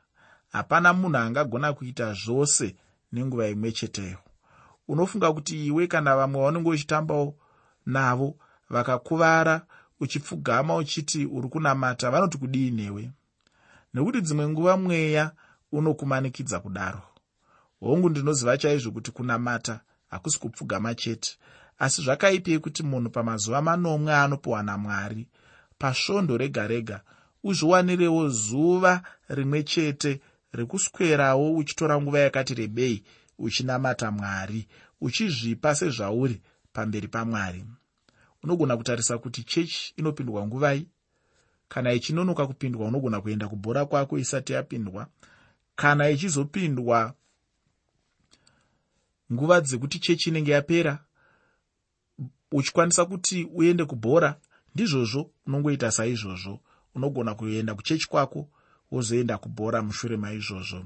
hapana 0.53 0.93
munhu 0.93 1.17
angagona 1.19 1.73
kuita 1.73 2.13
zvose 2.13 2.77
nenguva 3.13 3.49
imwe 3.49 3.73
cheteyo. 3.73 4.19
Unofunga 4.89 5.33
kuti 5.33 5.67
iwe 5.67 5.87
kana 5.87 6.17
vamwe 6.17 6.41
vaunenge 6.41 6.69
uchitambawo 6.71 7.35
navo 7.87 8.37
vakakuvara 8.71 9.67
uchipfugama 10.01 10.77
uchiti 10.77 11.27
uri 11.27 11.49
kunamata 11.49 12.11
vanoti 12.11 12.39
kudii 12.39 12.71
newe? 12.71 13.11
Nekuti 13.95 14.21
dzimwe 14.21 14.49
nguva 14.49 14.77
mweya 14.77 15.33
unokumanikidza 15.73 16.61
kudaro. 16.61 17.03
Hongu 17.81 18.09
ndinoziva 18.09 18.59
chaizvo 18.59 18.91
kuti 18.91 19.11
kunamata 19.11 19.81
hakusi 20.11 20.39
kupfugama 20.39 20.95
chete. 20.95 21.39
Asi 21.79 22.03
zvakaipei 22.03 22.59
kuti 22.59 22.83
munhu 22.83 23.11
pamazuva 23.11 23.63
manomwe 23.63 24.15
anopiwa 24.15 24.63
namwari 24.63 25.29
pasvondo 25.79 26.37
rega 26.37 26.67
rega 26.67 27.01
uzviwanirewo 27.45 28.29
zuva 28.29 29.03
rimwe 29.29 29.63
chete 29.63 30.21
rekuswerawo 30.53 31.55
uchitora 31.57 32.01
nguva 32.01 32.19
yakati 32.19 32.55
rebei 32.55 33.05
uchinamata 33.39 34.11
mwari 34.11 34.69
uchizvipa 35.01 35.75
sezvauri 35.75 36.43
pamberi 36.73 37.09
pamwari. 37.09 37.65
Unogona 38.43 38.77
kutarisa 38.77 39.19
kuti 39.19 39.43
chechi 39.45 39.95
inopindwa 39.97 40.47
nguvai? 40.47 40.89
Kana 41.69 41.93
ichinonoka 41.93 42.47
kupindwa 42.47 42.87
unogona 42.89 43.21
kuenda 43.21 43.49
kubhora 43.49 43.87
kwako 43.87 44.19
isati 44.19 44.53
yapindwa. 44.53 45.07
Kana 45.77 46.11
ichizopindwa 46.11 47.15
nguva 49.33 49.61
dzekuti 49.61 49.99
chechi 49.99 50.29
inenge 50.31 50.51
yapera 50.53 51.05
uchikwanisa 52.53 53.05
kuti 53.05 53.45
uende 53.45 53.85
kubhora 53.85 54.41
ndizvozvo 54.75 55.31
unongoita 55.47 55.91
saizvozvo. 55.91 56.61
Unogona 56.95 57.35
kuenda 57.35 57.75
kuchechi 57.75 58.09
kwako 58.09 58.49
wozoenda 58.93 59.39
kubhora 59.39 59.83
mushure 59.83 60.17
maizvozvo. 60.17 60.85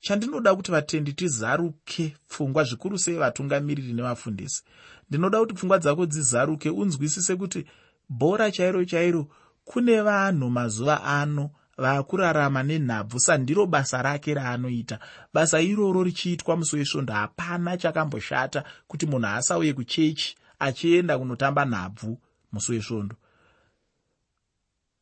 Chandinoda 0.00 0.54
kuti 0.56 0.70
vatendi 0.70 1.12
tizaruke 1.12 2.16
pfungwa 2.28 2.64
zvikuru 2.64 2.98
sei 2.98 3.16
vatungamiriri 3.16 3.92
nevafundisi. 3.92 4.62
Ndinoda 5.08 5.38
kuti 5.40 5.54
pfungwa 5.54 5.78
dzako 5.78 6.06
dzizaruke 6.06 6.70
unzwisise 6.70 7.36
kuti 7.36 7.66
bhora 8.08 8.50
chairo 8.50 8.84
chairo 8.84 9.28
kune 9.64 10.00
vanhu 10.02 10.50
mazuva 10.50 11.04
ano 11.04 11.50
vaakurarama 11.76 12.62
nenhabvu 12.62 13.20
sandiro 13.20 13.66
basa 13.66 14.02
rake 14.02 14.34
raanoita. 14.34 14.98
Basa 15.34 15.60
iroro 15.60 16.02
richiitwa 16.02 16.56
musi 16.56 16.76
wesvondo 16.76 17.12
hapana 17.12 17.76
chakamboshata 17.76 18.64
kuti 18.86 19.06
munhu 19.06 19.26
asauye 19.26 19.72
kuchechi 19.72 20.36
achienda 20.58 21.18
kunotamba 21.18 21.64
nhabvu 21.64 22.20
musi 22.52 22.72
wesvondo 22.72 23.16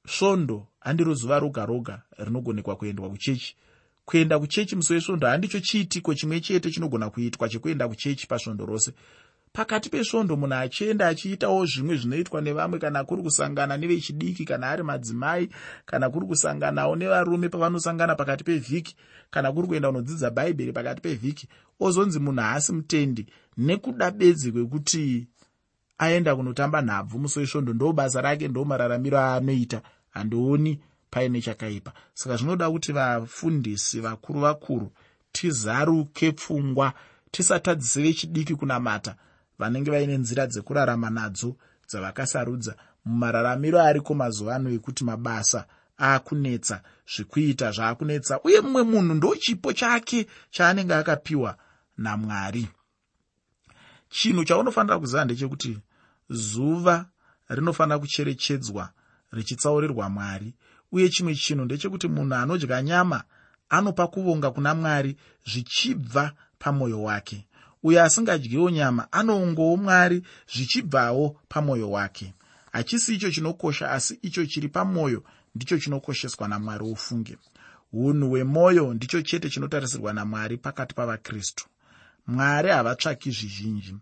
svondo 0.06 0.66
handiro 0.86 1.14
zuva 1.14 1.38
roga 1.38 1.66
roga 1.66 2.02
rinogonekwa 2.18 2.76
kuendwa 2.76 3.10
kuchechi. 3.10 3.56
Kuenda 4.04 4.38
kuchechi 4.38 4.76
musi 4.76 4.92
wesvondo 4.92 5.26
handicho 5.26 5.60
chiitiko 5.60 6.14
chimwe 6.14 6.40
chete 6.40 6.70
chinogona 6.70 7.10
kuitwa 7.10 7.48
chekuenda 7.48 7.88
kuchechi 7.88 8.26
pasvondo 8.26 8.66
rose. 8.66 8.92
Pakati 9.52 9.90
pesvondo 9.90 10.36
munhu 10.36 10.54
achienda 10.54 11.08
achiitawo 11.08 11.66
zvimwe 11.66 11.96
zvinoitwa 11.96 12.40
nevamwe 12.40 12.78
kana 12.78 13.04
kuri 13.04 13.22
kusangana 13.22 13.76
nevechidiki 13.76 14.44
kana 14.44 14.70
ari 14.70 14.82
madzimai 14.82 15.48
kana 15.86 16.10
kuri 16.10 16.26
kusanganawo 16.26 16.96
nevarume 16.96 17.48
pavanosangana 17.48 18.14
pakati 18.14 18.44
pevhiki 18.44 18.96
kana 19.30 19.52
kuri 19.52 19.68
kuenda 19.68 19.88
kunodzidza 19.88 20.30
bhaibheri 20.30 20.72
pakati 20.72 21.00
pevhiki 21.00 21.48
ozonzi 21.80 22.18
munhu 22.20 22.40
haasi 22.40 22.72
mutendi. 22.72 23.26
Nekuda 23.56 24.10
bedzi 24.10 24.52
kwekuti 24.52 25.26
aenda 25.98 26.36
kunotamba 26.36 26.82
nhabvu 26.82 27.18
musi 27.18 27.38
wesvondo 27.38 27.72
ndo 27.72 27.92
basa 27.92 28.20
rake 28.20 28.48
ndo 28.48 28.64
mararamiro 28.64 29.18
aanoita 29.18 29.82
handioni 30.16 30.80
paine 31.10 31.40
chakaipa. 31.40 31.92
Saka 32.14 32.36
zvinoda 32.36 32.70
kuti 32.70 32.92
vafundisi 32.92 34.00
vakuru 34.00 34.40
vakuru 34.40 34.92
tizaruke 35.32 36.32
pfungwa 36.32 36.92
tisatadzise 37.30 38.02
vechidiki 38.02 38.54
kunamata 38.54 39.16
vanenge 39.58 39.90
vaine 39.90 40.16
nzira 40.18 40.46
dzekurarama 40.46 41.10
nadzo 41.10 41.56
dzavakasarudza. 41.88 42.76
Mumararamiro 43.04 43.80
ariko 43.80 44.14
mazuva 44.14 44.56
ano 44.56 44.70
ekuti 44.70 45.04
mabasa 45.04 45.66
aakunetsa 45.98 46.82
zvekuita 47.12 47.70
zvaakunetsa 47.70 48.40
uye 48.44 48.60
mumwe 48.60 48.82
munhu 48.82 49.14
ndo 49.14 49.36
chipo 49.36 49.72
chake 49.72 50.26
chaanenge 50.50 50.94
akapiwa 50.94 51.56
namwari. 51.98 52.68
Chinhu 54.10 54.44
chaunofanira 54.44 54.98
kuziva 54.98 55.24
ndechekuti 55.24 55.78
zuva 56.30 57.06
rinofanira 57.48 57.98
kucherechedzwa 57.98 58.90
richitsaurirwa 59.36 60.08
mwari. 60.10 60.54
Uye 60.92 61.08
chimwe 61.08 61.34
chinhu 61.34 61.64
ndechekuti 61.64 62.08
munhu 62.08 62.34
anodya 62.34 62.82
nyama 62.82 63.24
anopa 63.68 64.06
kuvonga 64.06 64.50
kuna 64.50 64.74
mwari 64.74 65.16
zvichibva 65.50 66.32
pamwoyo 66.58 67.02
wake. 67.02 67.46
Uyo 67.82 68.04
asingadyiwo 68.04 68.70
nyama 68.70 69.12
anoungowo 69.12 69.76
mwari 69.76 70.22
zvichibvawo 70.54 71.40
pamwoyo 71.48 71.90
wake. 71.90 72.34
Hachisi 72.72 73.14
icho 73.14 73.30
chinokosha 73.30 73.90
asi 73.90 74.18
icho 74.22 74.46
chiri 74.46 74.68
pamwoyo 74.68 75.24
ndicho 75.54 75.78
chinokosheswa 75.78 76.48
namwari 76.48 76.84
ufunge. 76.84 77.38
Unhu 77.92 78.28
hwemwoyo 78.30 78.94
ndicho 78.94 79.22
chete 79.22 79.50
chinotarisirwa 79.50 80.12
namwari 80.12 80.56
pakati 80.56 80.94
pavakristu. 80.94 81.66
Mwari 82.26 82.68
havatsvaki 82.70 83.30
zvizhinji 83.30 83.94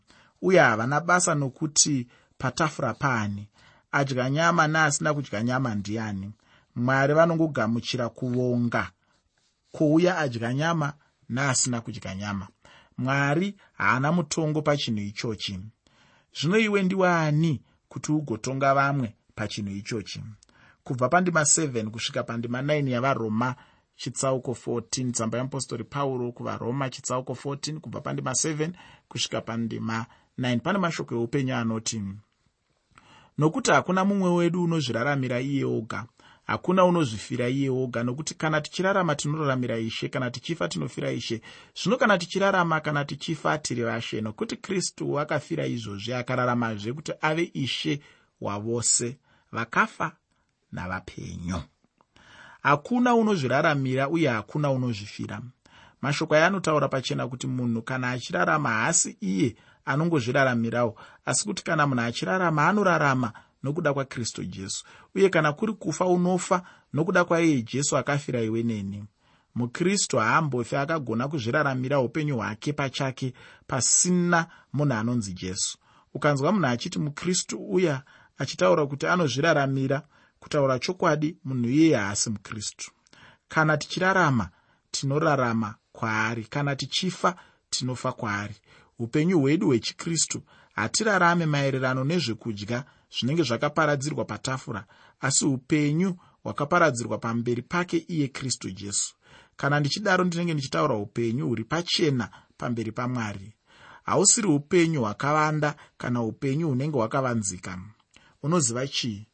uye 0.42 0.59
havana 0.61 1.01
basa 1.01 1.35
nokuti 1.35 2.07
patafura 2.38 2.94
paani 2.94 3.49
adya 3.94 4.30
nyama 4.30 4.68
neasina 4.68 5.14
kudya 5.14 5.42
nyama 5.42 5.74
ndiani? 5.74 6.33
Mwari 6.76 7.14
vanongogamuchira 7.14 8.09
kuvonga 8.09 8.90
kwouya 9.72 10.18
adya 10.18 10.54
nyama 10.54 10.92
neasina 11.28 11.80
kudya 11.80 12.14
nyama. 12.14 12.48
Mwari 12.98 13.54
haana 13.72 14.12
mutongo 14.12 14.62
pachinhu 14.62 15.00
ichochi. 15.00 15.61
Zvino 16.40 16.59
iwe 16.59 16.83
ndiwaani 16.83 17.62
kuti 17.88 18.12
ugotonga 18.12 18.74
vamwe 18.74 19.16
pachinhu 19.35 19.70
ichochi? 19.70 20.22
Kubva 20.85 21.09
pandima 21.09 21.40
7 21.42 21.88
kusvika 21.90 22.22
pandima 22.22 22.62
9 22.62 22.88
yavaroma 22.90 23.54
chitsauko 23.96 24.52
14 24.52 25.12
tsamba 25.12 25.38
yeapostori 25.38 25.85
pauro 25.85 26.33
kuvaroma 26.33 26.90
chitsauko 26.90 27.33
14 27.33 27.78
kubva 27.78 28.00
pandima 28.00 28.30
7 28.30 28.70
kusvika 29.09 29.40
pandima 29.40 30.07
9 30.38 30.61
pane 30.61 30.78
mashoko 30.78 31.14
eupenyu 31.14 31.54
anoti 31.54 32.02
nokuti 33.38 33.70
hakuna 33.70 34.05
mumwe 34.05 34.31
wedu 34.31 34.64
unozviraramira 34.64 35.40
iye 35.40 35.64
oga. 35.64 36.05
Hakuna 36.47 36.85
unozvifira 36.85 37.49
iye 37.49 37.70
oga. 37.70 38.03
Nokuti 38.03 38.35
kana 38.35 38.61
tichirarama 38.61 39.14
tinoraramira 39.14 39.79
ishe 39.79 40.09
kana 40.09 40.31
tichifa 40.31 40.68
tinofira 40.68 41.12
ishe. 41.12 41.40
Zvino 41.83 41.97
kana 41.97 42.18
tichirarama 42.18 42.81
kana 42.81 43.05
tichifa 43.05 43.59
tiri 43.59 43.83
vashe. 43.83 44.20
Nokuti 44.20 44.57
kristu 44.57 45.20
akafira 45.20 45.66
izvozvi 45.66 46.14
akararamazve 46.14 46.92
kuti 46.92 47.12
ave 47.20 47.51
ishe 47.55 48.01
wavose 48.40 49.16
vakafa 49.53 50.12
navapenyu. 50.73 51.62
Hakuna 52.62 53.14
unozviraramira 53.14 54.09
uye 54.09 54.29
hakuna 54.29 54.70
unozvifira. 54.70 55.40
Mashoko 56.03 56.35
aya 56.35 56.47
anotaura 56.47 56.88
pachena 56.88 57.29
kuti 57.29 57.47
munhu 57.47 57.83
kana 57.83 58.11
achirarama 58.11 58.68
haasi 58.68 59.16
iye 59.20 59.57
anongozviraramirawo. 59.85 60.97
Asi 61.25 61.44
kuti 61.44 61.64
kana 61.64 61.87
munhu 61.87 62.03
achirarama 62.03 62.68
anorarama 62.68 63.33
nokuda 63.62 63.94
kwakristu 63.94 64.44
jesu. 64.44 64.85
Uye 65.14 65.29
kana 65.29 65.53
kuri 65.53 65.73
kufa 65.73 66.07
unofa 66.07 66.62
nokuda 66.92 67.25
kwaiye 67.25 67.62
jesu 67.62 67.97
akafira 67.97 68.40
iwe 68.40 68.62
neni. 68.62 69.05
Mukristu 69.55 70.18
haambofi 70.18 70.77
akagona 70.77 71.29
kuzviraramira 71.29 72.01
upenyu 72.01 72.37
hwake 72.37 72.73
pachake 72.73 73.33
pasina 73.66 74.47
munhu 74.73 74.94
anonzi 74.94 75.33
jesu. 75.33 75.79
Ukanzwa 76.14 76.53
munhu 76.53 76.66
achiti 76.66 76.99
mukristu 76.99 77.57
uya 77.70 78.03
achitaura 78.38 78.87
kuti 78.87 79.07
anozviraramira 79.07 80.03
kutaura 80.40 80.79
chokwadi 80.79 81.37
munhu 81.44 81.68
iyeye 81.70 81.97
haasi 81.97 82.31
mukristu. 82.31 82.90
Kana 83.49 83.77
tichirarama 83.77 84.49
tinorarama 84.90 85.75
kwaari. 85.92 86.44
Kana 86.44 86.77
tichifa 86.77 87.37
tinofa 87.70 88.12
kwaari 88.12 88.55
upenyu 88.98 89.40
hwedu 89.40 89.66
hwechikristu 89.66 90.42
hatirarame 90.74 91.46
maererano 91.46 92.04
nezvekudya 92.04 92.85
zvinenge 93.14 93.42
zvakaparadzirwa 93.42 94.24
patafura 94.24 94.87
asi 95.20 95.44
upenyu 95.44 96.16
hwakaparadzirwa 96.42 97.18
pamberi 97.18 97.62
pake 97.62 98.04
iye 98.09 98.28
kristu 98.28 98.70
jesu. 98.70 99.14
Kana 99.57 99.80
ndichidaro 99.80 100.24
ndinenge 100.24 100.52
ndichitaura 100.54 100.94
upenyu 100.96 101.46
huri 101.48 101.64
pachena 101.64 102.30
pamberi 102.57 102.92
pamwari. 102.92 103.54
Hausiri 104.02 104.48
upenyu 104.48 105.00
hwakavanda 105.00 105.76
kana 105.98 106.22
upenyu 106.22 106.68
hunenge 106.68 106.96
hwakavanzika. 106.96 107.78
Unoziva 108.42 108.87
chii? 108.87 109.26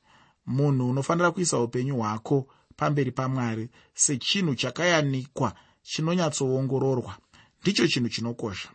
Munhu 0.46 0.90
unofanira 0.90 1.30
kuisa 1.30 1.58
upenyu 1.58 1.96
hwako 1.96 2.48
pamberi 2.76 3.12
pamwari 3.12 3.68
sechinhu 3.94 4.54
chakayanikwa 4.54 5.54
chinonyatsoongororwa. 5.82 7.16
Ndicho 7.62 7.86
chinhu 7.88 8.08
chinokosha 8.08 8.68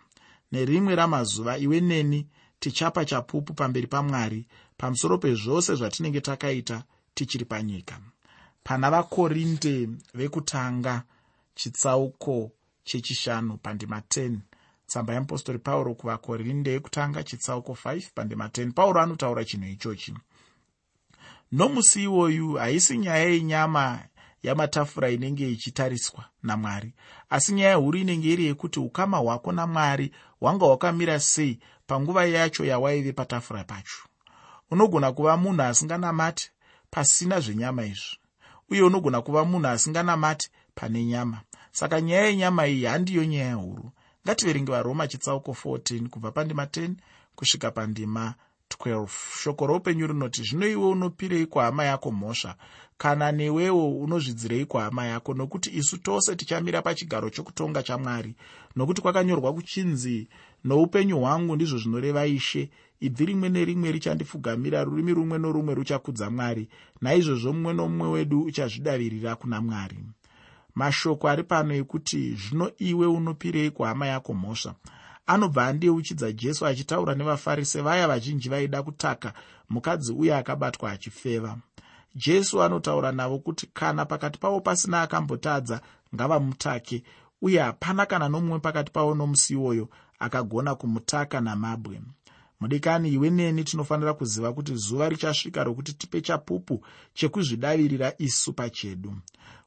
nerimwe 0.56 0.96
ramazuva 0.96 1.58
iwe 1.58 1.82
neni 1.82 2.20
tichapa 2.60 3.06
chapupu 3.06 3.54
pamberi 3.54 3.88
pamwari 3.88 4.42
pamusoro 4.78 5.18
pezvose 5.18 5.76
zvatinenge 5.76 6.22
takaita 6.22 6.84
tichiri 7.16 7.46
panyika. 7.46 7.96
Pana 8.64 8.92
vakorinde 8.92 9.90
vekutanga 10.14 11.04
chitsauko 11.56 12.52
chechishanu 12.84 13.58
pandima 13.58 14.00
10 14.00 14.38
tsamba 14.88 15.14
yeapostori 15.14 15.60
pauro 15.60 15.94
kuvakorinde 16.00 16.70
ekutanga 16.78 17.24
chitsauko 17.24 17.72
5 17.74 18.02
pandima 18.16 18.48
10 18.48 18.72
pauro 18.72 19.02
anotaura 19.02 19.46
chinhu 19.46 19.68
ichochi. 19.68 20.14
Nomusi 21.52 22.04
iwoyu 22.04 22.54
haisi 22.54 22.98
nyaya 22.98 23.30
yenyama 23.30 23.84
yamatafura 24.46 25.10
inenge 25.10 25.52
ichitariswa 25.52 26.26
namwari. 26.44 26.94
Asi 27.30 27.54
nyaya 27.54 27.76
huru 27.76 27.98
inenge 27.98 28.30
iri 28.34 28.46
yekuti 28.46 28.80
ukama 28.80 29.18
hwako 29.18 29.52
namwari 29.52 30.12
hwanga 30.40 30.66
hwakamira 30.66 31.20
sei 31.20 31.60
panguva 31.88 32.26
yacho 32.26 32.66
yawaive 32.66 33.14
patafura 33.14 33.64
pacho. 33.64 33.98
Unogona 34.72 35.12
kuva 35.12 35.38
munhu 35.38 35.62
asinganamati 35.62 36.52
pasina 36.90 37.40
zvenyama 37.40 37.86
izvi 37.86 38.18
uye 38.70 38.82
unogona 38.82 39.22
kuva 39.22 39.46
munhu 39.46 39.68
asinganamati 39.68 40.50
pane 40.76 41.06
nyama. 41.06 41.42
Saka 41.72 42.02
nyaya 42.02 42.26
yenyama 42.26 42.68
iyi 42.68 42.86
handiyo 42.86 43.26
nyaya 43.26 43.56
huru. 43.56 43.92
Ngativerenge 44.26 44.72
varoma 44.72 45.08
chitsauko 45.08 45.52
14 45.52 46.08
kubva 46.08 46.32
pandima 46.32 46.64
10 46.66 46.94
kusvika 47.36 47.72
pandima 47.72 48.34
12 48.70 49.08
shoko 49.44 49.68
roupenyu 49.68 50.08
rinoti 50.08 50.44
zvino 50.44 50.68
iwe 50.68 50.86
unopirei 50.86 51.46
kwahama 51.46 51.84
yako 51.84 52.12
mhosva 52.12 52.56
kana 52.98 53.32
newewo 53.32 53.98
unozvidzirei 53.98 54.66
kwahama 54.66 55.06
yako 55.06 55.34
nokuti 55.34 55.70
isu 55.78 55.98
tose 55.98 56.36
tichamira 56.36 56.82
pachigaro 56.82 57.30
chokutonga 57.30 57.84
chamwari 57.84 58.36
nokuti 58.76 59.02
kwakanyorwa 59.02 59.54
kuchinzi 59.54 60.28
noupenyu 60.66 61.20
hwangu 61.20 61.56
ndizvo 61.56 61.78
zvinoreva 61.78 62.26
ishe. 62.26 62.70
Ibvi 63.00 63.26
rimwe 63.26 63.50
nerimwe 63.50 63.92
richandipfugamira 63.92 64.84
rurimi 64.84 65.14
rumwe 65.14 65.38
norumwe 65.40 65.74
ruchakudza 65.76 66.30
mwari 66.30 66.68
naizvozvo 67.02 67.54
mumwe 67.54 67.74
nomumwe 67.74 68.08
wedu 68.10 68.42
uchazvidavirira 68.42 69.36
kuna 69.36 69.62
mwari. 69.62 69.98
Mashoko 70.76 71.28
ari 71.30 71.44
pano 71.44 71.74
ekuti 71.82 72.36
zvino 72.42 72.72
iwe 72.78 73.08
unopirei 73.08 73.72
kuhama 73.72 74.08
yako 74.08 74.34
mhosva? 74.34 74.76
Anobva 75.28 75.68
andeuchidza 75.68 76.32
jesu 76.32 76.66
achitaura 76.66 77.16
nevafarisi 77.16 77.82
vaya 77.82 78.08
vazhinji 78.08 78.50
vaida 78.50 78.84
kutaka 78.84 79.34
mukadzi 79.70 80.12
uye 80.14 80.36
akabatwa 80.36 80.92
achifeva 80.92 81.58
jesu 82.16 82.64
anotaura 82.64 83.12
navo 83.12 83.40
kuti 83.40 83.68
kana 83.74 84.06
pakati 84.06 84.40
pavo 84.40 84.62
pasina 84.62 85.02
akambotadza 85.02 85.82
ngavamutake 86.16 87.04
uye 87.42 87.60
hapana 87.60 88.06
kana 88.06 88.30
nomumwe 88.30 88.60
pakati 88.60 88.92
pavo 88.92 89.16
nomusi 89.16 89.54
iwoyo 89.54 89.90
akagona 90.20 90.76
kumutaka 90.76 91.42
namabwe. 91.42 92.02
Mudikani 92.60 93.10
iwe 93.10 93.30
neni 93.30 93.64
tinofanira 93.64 94.14
kuziva 94.14 94.54
kuti 94.54 94.76
zuva 94.76 95.10
richasvika 95.10 95.64
rokuti 95.64 95.94
tipe 95.94 96.22
chapupu 96.22 96.86
chekuzvidavirira 97.14 98.14
isu 98.18 98.54
pachedu. 98.54 99.14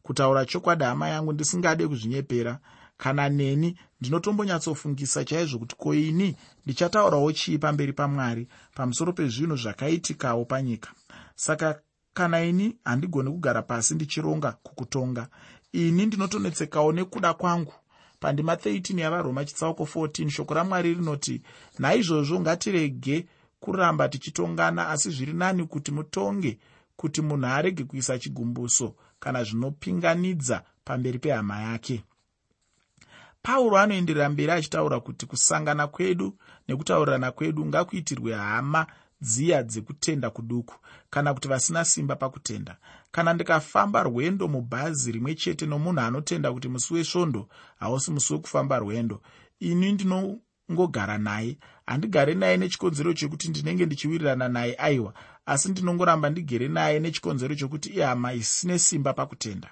Kutaura 0.02 0.44
chokwadi 0.44 0.84
hama 0.84 1.08
yangu 1.08 1.32
ndisingade 1.32 1.88
kuzvinyepera 1.88 2.58
kana 2.96 3.28
neni 3.28 3.78
ndinotombonyatsofungisa 4.00 5.24
chaizvo 5.24 5.58
kuti 5.58 5.76
ko 5.76 5.94
ini 5.94 6.37
ndichataurawo 6.64 7.32
chii 7.32 7.58
pamberi 7.58 7.92
pamwari 7.92 8.48
pamusoro 8.74 9.12
pezvinhu 9.12 9.56
zvakaitikawo 9.56 10.44
panyika? 10.44 10.90
Saka 11.34 11.80
kana 12.18 12.44
ini 12.44 12.76
handigoni 12.85 13.31
kugara 13.31 13.62
pasi 13.62 13.94
ndichironga 13.94 14.52
kukutonga. 14.52 15.28
Ini 15.72 16.07
ndinotonetsekawo 16.07 16.92
nekuda 16.92 17.35
kwangu. 17.35 17.72
Pandima 18.20 18.54
13 18.54 19.00
yavaroma 19.00 19.44
chitsauko 19.44 19.85
14 19.85 20.31
shoko 20.31 20.54
ramwari 20.54 20.94
rinoti 20.94 21.42
naizvozvo 21.78 22.40
ngatirege 22.40 23.26
kuramba 23.61 24.09
tichitongana 24.09 24.88
asi 24.88 25.11
zviri 25.11 25.33
nani 25.33 25.64
kuti 25.64 25.92
mutonge 25.92 26.59
kuti 26.96 27.22
munhu 27.22 27.46
arege 27.46 27.85
kuisa 27.85 28.18
chigumbuso 28.18 28.94
kana 29.20 29.44
zvinopinganidza 29.44 30.62
pamberi 30.85 31.18
pehama 31.18 31.61
yake. 31.62 32.04
Pauro 33.42 33.78
anoenderera 33.78 34.28
mberi 34.28 34.52
achitaura 34.52 35.00
kuti 35.00 35.26
kusangana 35.26 35.87
kwedu 35.87 36.38
nekutaurirana 36.68 37.33
kwedu 37.33 37.66
ngakuitirwe 37.66 38.35
hama 38.35 38.87
dziya 39.20 39.62
dzekutenda 39.62 40.31
kuduku 40.31 40.74
kana 41.11 41.35
kuti 41.35 41.48
vasina 41.48 41.85
simba 41.85 42.16
pakutenda. 42.16 42.76
Kana 43.11 43.35
ndikafamba 43.35 44.02
rwendo 44.02 44.48
mubhazi 44.48 45.12
rimwe 45.12 45.35
chete 45.35 45.66
nomunhu 45.66 46.00
anotenda 46.00 46.52
kuti 46.52 46.68
musi 46.68 46.94
wesvondo 46.94 47.48
hausi 47.78 48.11
musi 48.11 48.33
wekufamba 48.33 48.78
rwendo. 48.78 49.22
Ini 49.61 49.92
ndinongogara 49.92 51.18
naye. 51.18 51.59
Handigare 51.87 52.35
naye 52.35 52.57
nechikonzero 52.57 53.12
chekuti 53.12 53.48
ndinenge 53.48 53.87
ndichiwirirana 53.87 54.48
naye 54.48 54.74
aiwa 54.78 55.14
asi 55.46 55.68
ndinongoramba 55.68 56.31
ndigere 56.31 56.68
naye 56.68 57.00
nechikonzero 57.00 57.54
chokuti 57.54 57.88
ihama 57.88 58.33
isine 58.33 58.78
simba 58.78 59.12
pakutenda. 59.12 59.70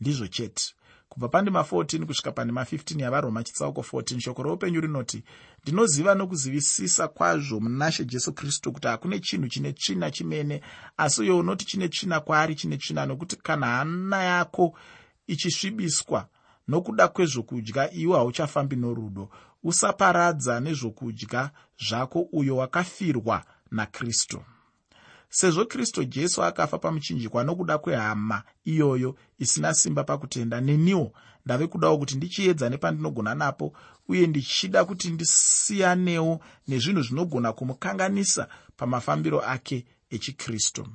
Ndizvo 0.00 0.26
chete 0.26 0.74
kubva 1.16 1.28
pandima 1.28 1.60
14 1.60 2.04
kusvika 2.04 2.32
pandima 2.32 2.62
15 2.62 3.00
yavaroma 3.02 3.44
chitsauko 3.44 3.80
14 3.80 4.20
shoko 4.20 4.42
roupenyu 4.42 4.80
rinoti 4.80 5.24
ndinoziva 5.62 6.14
nokuzivisisa 6.14 7.08
kwazvo 7.08 7.60
munashe 7.60 8.04
jesu 8.04 8.32
kristu 8.32 8.72
kuti 8.72 8.86
hakune 8.88 9.20
chinhu 9.20 9.48
chine 9.48 9.72
tsvina 9.72 10.10
chimene 10.10 10.60
asi 10.96 11.20
uyo 11.22 11.38
unoti 11.38 11.64
chine 11.66 11.88
tsvina 11.88 12.20
kwaari 12.20 12.54
chine 12.54 12.76
tsvina 12.76 13.06
nokuti 13.06 13.36
kana 13.36 13.66
hana 13.66 14.22
yako 14.22 14.78
ichisvibiswa 15.26 16.28
nokuda 16.68 17.08
kwezvokudya 17.08 17.92
iwe 17.92 18.16
hauchafambi 18.16 18.76
norudo. 18.76 19.28
Usaparadza 19.62 20.60
nezvokudya 20.60 21.50
zvako 21.88 22.20
uyo 22.32 22.56
wakafirwa 22.56 23.44
nakristu 23.70 24.42
sezvo 25.28 25.64
kristu 25.64 26.04
jesu 26.04 26.42
akafa 26.44 26.78
pamuchinjikwa 26.78 27.44
nokuda 27.44 27.78
kwehama 27.78 28.42
iyoyo 28.64 29.16
isina 29.38 29.74
simba 29.74 30.04
pakutenda 30.04 30.60
neniwo 30.60 31.12
ndave 31.46 31.66
kudawo 31.66 31.98
kuti 31.98 32.16
ndichiedza 32.16 32.68
nepandinogona 32.68 33.34
napo 33.34 33.72
uye 34.08 34.26
ndichida 34.26 34.84
kuti 34.84 35.10
ndisiyanewo 35.10 36.40
nezvinhu 36.68 37.02
zvinogona 37.02 37.52
kumukanganisa 37.52 38.48
pamafambiro 38.76 39.40
ake 39.40 39.84
echikristu 40.10 40.86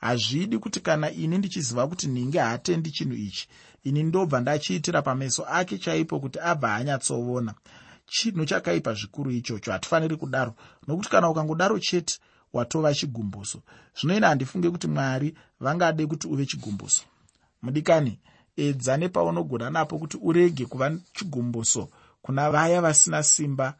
hazvidi 0.00 0.58
kuti 0.58 0.80
kana 0.80 1.10
ini 1.10 1.38
ndichiziva 1.38 1.86
kuti 1.88 2.06
ninge 2.08 2.38
haatendi 2.38 2.90
chinhu 2.90 3.14
ichi 3.14 3.48
ini 3.84 4.02
ndobva 4.02 4.40
ndachiitira 4.40 5.02
pameso 5.02 5.44
ake 5.48 5.78
chaipo 5.78 6.20
kuti 6.20 6.38
abva 6.40 6.74
anyatsoona 6.74 7.54
chinhu 8.06 8.44
chakaipa 8.46 8.94
zvikuru 8.94 9.30
ichocho 9.30 9.72
hatifaniri 9.72 10.16
kudaro 10.16 10.54
nokuti 10.86 11.08
kana 11.10 11.30
ukangodaro 11.30 11.78
chete 11.78 12.18
watova 12.52 12.94
chigumbuso. 12.94 13.62
Zvino 14.00 14.16
ina 14.16 14.28
handifunge 14.28 14.70
kuti 14.70 14.86
mwari 14.86 15.34
vangade 15.60 16.06
kuti 16.06 16.26
uve 16.28 16.46
chigumbuso. 16.46 17.02
Mudikani 17.62 18.18
edza 18.56 18.96
nepaunogona 18.96 19.70
napo 19.70 19.98
kuti 19.98 20.18
urege 20.22 20.66
kuva 20.66 20.96
chigumbuso 21.12 21.88
kuna 22.22 22.50
vaya 22.50 22.80
vasina 22.80 23.22
simba 23.22 23.74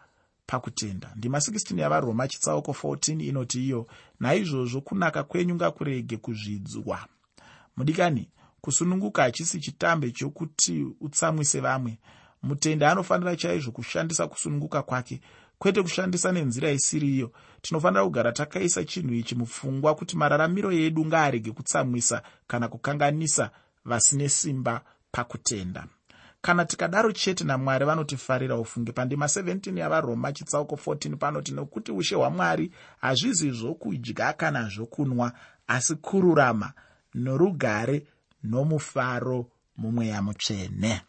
pakutenda. 0.47 1.13
Ndima 1.17 1.39
16 1.39 1.81
yavaroma 1.81 2.29
chitsauko 2.29 2.73
14 2.73 3.29
inoti 3.29 3.65
iyo 3.65 3.87
naizvozvo 4.21 4.81
kunaka 4.81 5.23
kwenyu 5.25 5.55
ngakurege 5.55 6.17
kuzvidzwa. 6.17 7.07
Mudikani 7.77 8.29
kusununguka 8.61 9.23
hachisi 9.23 9.61
chitambe 9.61 10.11
chokuti 10.11 10.87
utsamwise 11.01 11.61
vamwe. 11.61 11.99
Mutende 12.43 12.87
anofanira 12.87 13.37
chaizvo 13.37 13.71
kushandisa 13.71 14.27
kusununguka 14.29 14.83
kwake 14.83 15.21
kwete 15.59 15.83
kushandisa 15.83 16.33
nenzira 16.33 16.71
isiri 16.71 17.15
iyo 17.17 17.33
tinofanira 17.63 18.05
kugara 18.05 18.33
takaisa 18.33 18.85
chinhu 18.85 19.15
ichi 19.15 19.35
mupfungwa 19.35 19.95
kuti 19.95 20.17
mararamiro 20.17 20.73
edu 20.73 21.07
ngaarege 21.07 21.53
kutsamwisa 21.53 22.23
kana 22.47 22.69
kukanganisa 22.69 23.51
vasine 23.85 24.29
simba 24.29 24.81
pakutenda. 25.13 25.87
Kana 26.41 26.65
tikadaro 26.65 27.13
chete 27.13 27.45
namwari 27.45 27.85
vanotifarira 27.85 28.57
ufunge 28.57 28.93
pandima 28.93 29.27
17 29.27 29.79
yavaroma 29.79 30.33
chitsauko 30.33 30.75
14 30.77 31.17
panoti 31.17 31.53
nokuti 31.53 31.93
ushe 31.93 32.15
hwamwari 32.15 32.73
hazvizi 33.01 33.51
zvokudya 33.51 34.33
kana 34.33 34.69
zvokunwa 34.69 35.33
asi 35.67 35.95
kururama 35.95 36.73
norugare 37.15 38.07
nomufaro 38.43 39.51
mumweya 39.77 40.23
mutsvene 40.23 41.01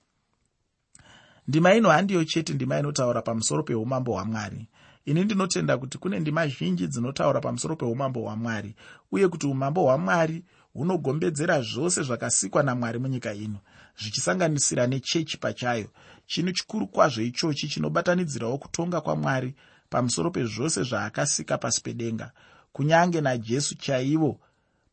ndima 1.50 1.74
ino 1.76 1.90
handiyo 1.90 2.24
chete 2.26 2.54
ndima 2.54 2.80
inotaura 2.80 3.22
pamusoro 3.22 3.64
peumambo 3.64 4.12
hwamwari. 4.14 4.68
Ini 5.06 5.24
ndinotenda 5.24 5.78
kuti 5.78 5.98
kune 5.98 6.20
ndima 6.20 6.48
zhinji 6.48 6.88
dzinotaura 6.88 7.42
pamusoro 7.42 7.76
peumambo 7.76 8.20
hwamwari 8.22 8.76
uye 9.12 9.28
kuti 9.28 9.48
umambo 9.48 9.84
hwamwari 9.84 10.44
hunogombedzera 10.74 11.62
zvose 11.62 12.04
zvakasikwa 12.04 12.64
namwari 12.64 13.00
munyika 13.00 13.34
ino 13.34 13.60
zvichisanganisira 14.00 14.88
nechechi 14.88 15.38
pachayo 15.38 15.90
chinhu 16.26 16.52
chikuru 16.52 16.88
kwazvo 16.88 17.22
ichochi 17.22 17.68
chinobatanidzirawo 17.68 18.58
kutonga 18.58 19.02
kwamwari 19.02 19.56
pamusoro 19.90 20.32
pezvose 20.32 20.84
zvaakasika 20.84 21.58
pasi 21.58 21.82
pedenga. 21.82 22.32
Kunyange 22.74 23.22
najesu 23.22 23.76
chaivo 23.76 24.40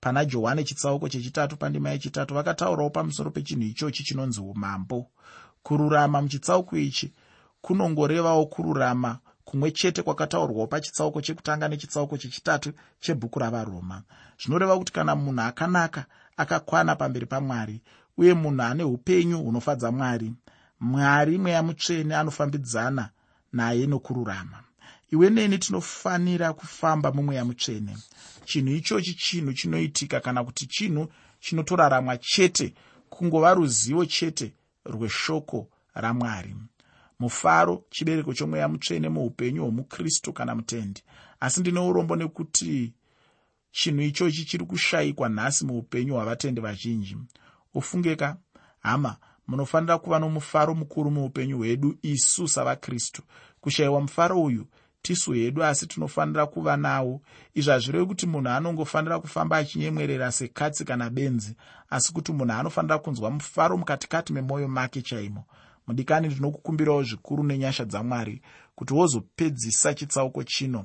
pana 0.00 0.24
johani 0.24 0.64
chitsauko 0.64 1.08
chechitatu 1.08 1.56
pandima 1.56 1.90
yechitatu 1.90 2.34
vakataurawo 2.34 2.90
pamusoro 2.90 3.30
pechinhu 3.30 3.62
ichochi 3.62 4.04
chinonzi 4.04 4.40
umambo 4.40 5.10
kururama 5.66 6.22
muchitsauko 6.22 6.76
ichi 6.78 7.12
kunongorevawo 7.60 8.46
kururama 8.46 9.18
kumwe 9.44 9.70
chete 9.70 10.02
kwakataurwawo 10.02 10.66
pachitsauko 10.66 11.20
chekutanga 11.22 11.68
nechitsauko 11.68 12.16
chechitatu 12.18 12.72
chebhuku 13.00 13.38
ravaroma. 13.38 14.02
Zvinoreva 14.40 14.78
kuti 14.78 14.92
kana 14.92 15.16
munhu 15.16 15.40
akanaka 15.42 16.06
akakwana 16.36 16.96
pamberi 16.96 17.26
pamwari 17.26 17.80
uye 18.18 18.34
munhu 18.34 18.62
ane 18.62 18.84
upenyu 18.84 19.38
hunofadza 19.38 19.90
mwari 19.92 20.32
mwari 20.80 21.38
mweya 21.38 21.62
mutsvene 21.62 22.14
anofambidzana 22.16 23.10
naye 23.52 23.86
nokururama. 23.86 24.58
Iwe 25.10 25.30
neni 25.30 25.58
tinofanira 25.58 26.52
kufamba 26.52 27.12
mumweya 27.12 27.44
mutsvene. 27.44 27.96
Chinhu 28.44 28.72
ichochi 28.72 29.14
chinhu 29.14 29.52
chinoitika 29.52 30.20
kana 30.20 30.44
kuti 30.44 30.66
chinhu 30.66 31.08
chinotoraramwa 31.40 32.16
chete 32.18 32.74
kungova 33.10 33.54
ruzivo 33.54 34.04
chete 34.06 34.52
rweshoko 34.90 35.68
ramwari. 35.94 36.56
Mufaro 37.18 37.84
chibereko 37.90 38.34
chomweya 38.34 38.68
mutsvene 38.68 39.08
muupenyu 39.08 39.62
hwomukristu 39.62 40.32
kana 40.32 40.54
mutendi. 40.54 41.02
Asi 41.40 41.60
ndine 41.60 41.80
urombo 41.80 42.16
nekuti 42.16 42.92
chinhu 43.70 44.02
ichochi 44.02 44.44
chiri 44.44 44.64
kushayikwa 44.66 45.28
nhasi 45.28 45.64
muupenyu 45.66 46.14
hwavatendi 46.14 46.60
vazhinji. 46.60 47.16
Ufungeka 47.74 48.36
hama 48.80 49.16
munofanira 49.46 49.98
kuva 49.98 50.18
nomufaro 50.18 50.74
mukuru 50.74 51.10
muupenyu 51.10 51.56
hwedu 51.56 51.98
isu 52.02 52.48
savakristu. 52.48 53.22
Kushayiwa 53.60 54.00
mufaro 54.00 54.42
uyu 54.42 54.66
tisu 55.06 55.32
hedu 55.32 55.64
asi 55.64 55.86
tinofanira 55.86 56.46
kuva 56.46 56.76
nawo. 56.76 57.20
Izvi 57.54 57.70
hazvirevi 57.70 58.06
kuti 58.06 58.26
munhu 58.26 58.48
anongofanira 58.48 59.18
kufamba 59.20 59.56
achinyemwerera 59.56 60.32
sekatsi 60.32 60.84
kana 60.84 61.10
benzi 61.10 61.54
asi 61.90 62.12
kuti 62.12 62.32
munhu 62.32 62.52
anofanira 62.52 62.98
kunzwa 62.98 63.30
mufaro 63.30 63.76
mukatikati 63.76 64.32
memwoyo 64.32 64.68
make 64.68 65.02
chaimo. 65.02 65.44
Mudikani 65.86 66.28
ndinokukumbirawo 66.28 67.02
zvikuru 67.02 67.44
nenyasha 67.44 67.84
dzamwari 67.84 68.42
kuti 68.74 68.94
wozopedzisa 68.94 69.94
chitsauko 69.94 70.44
chino 70.44 70.84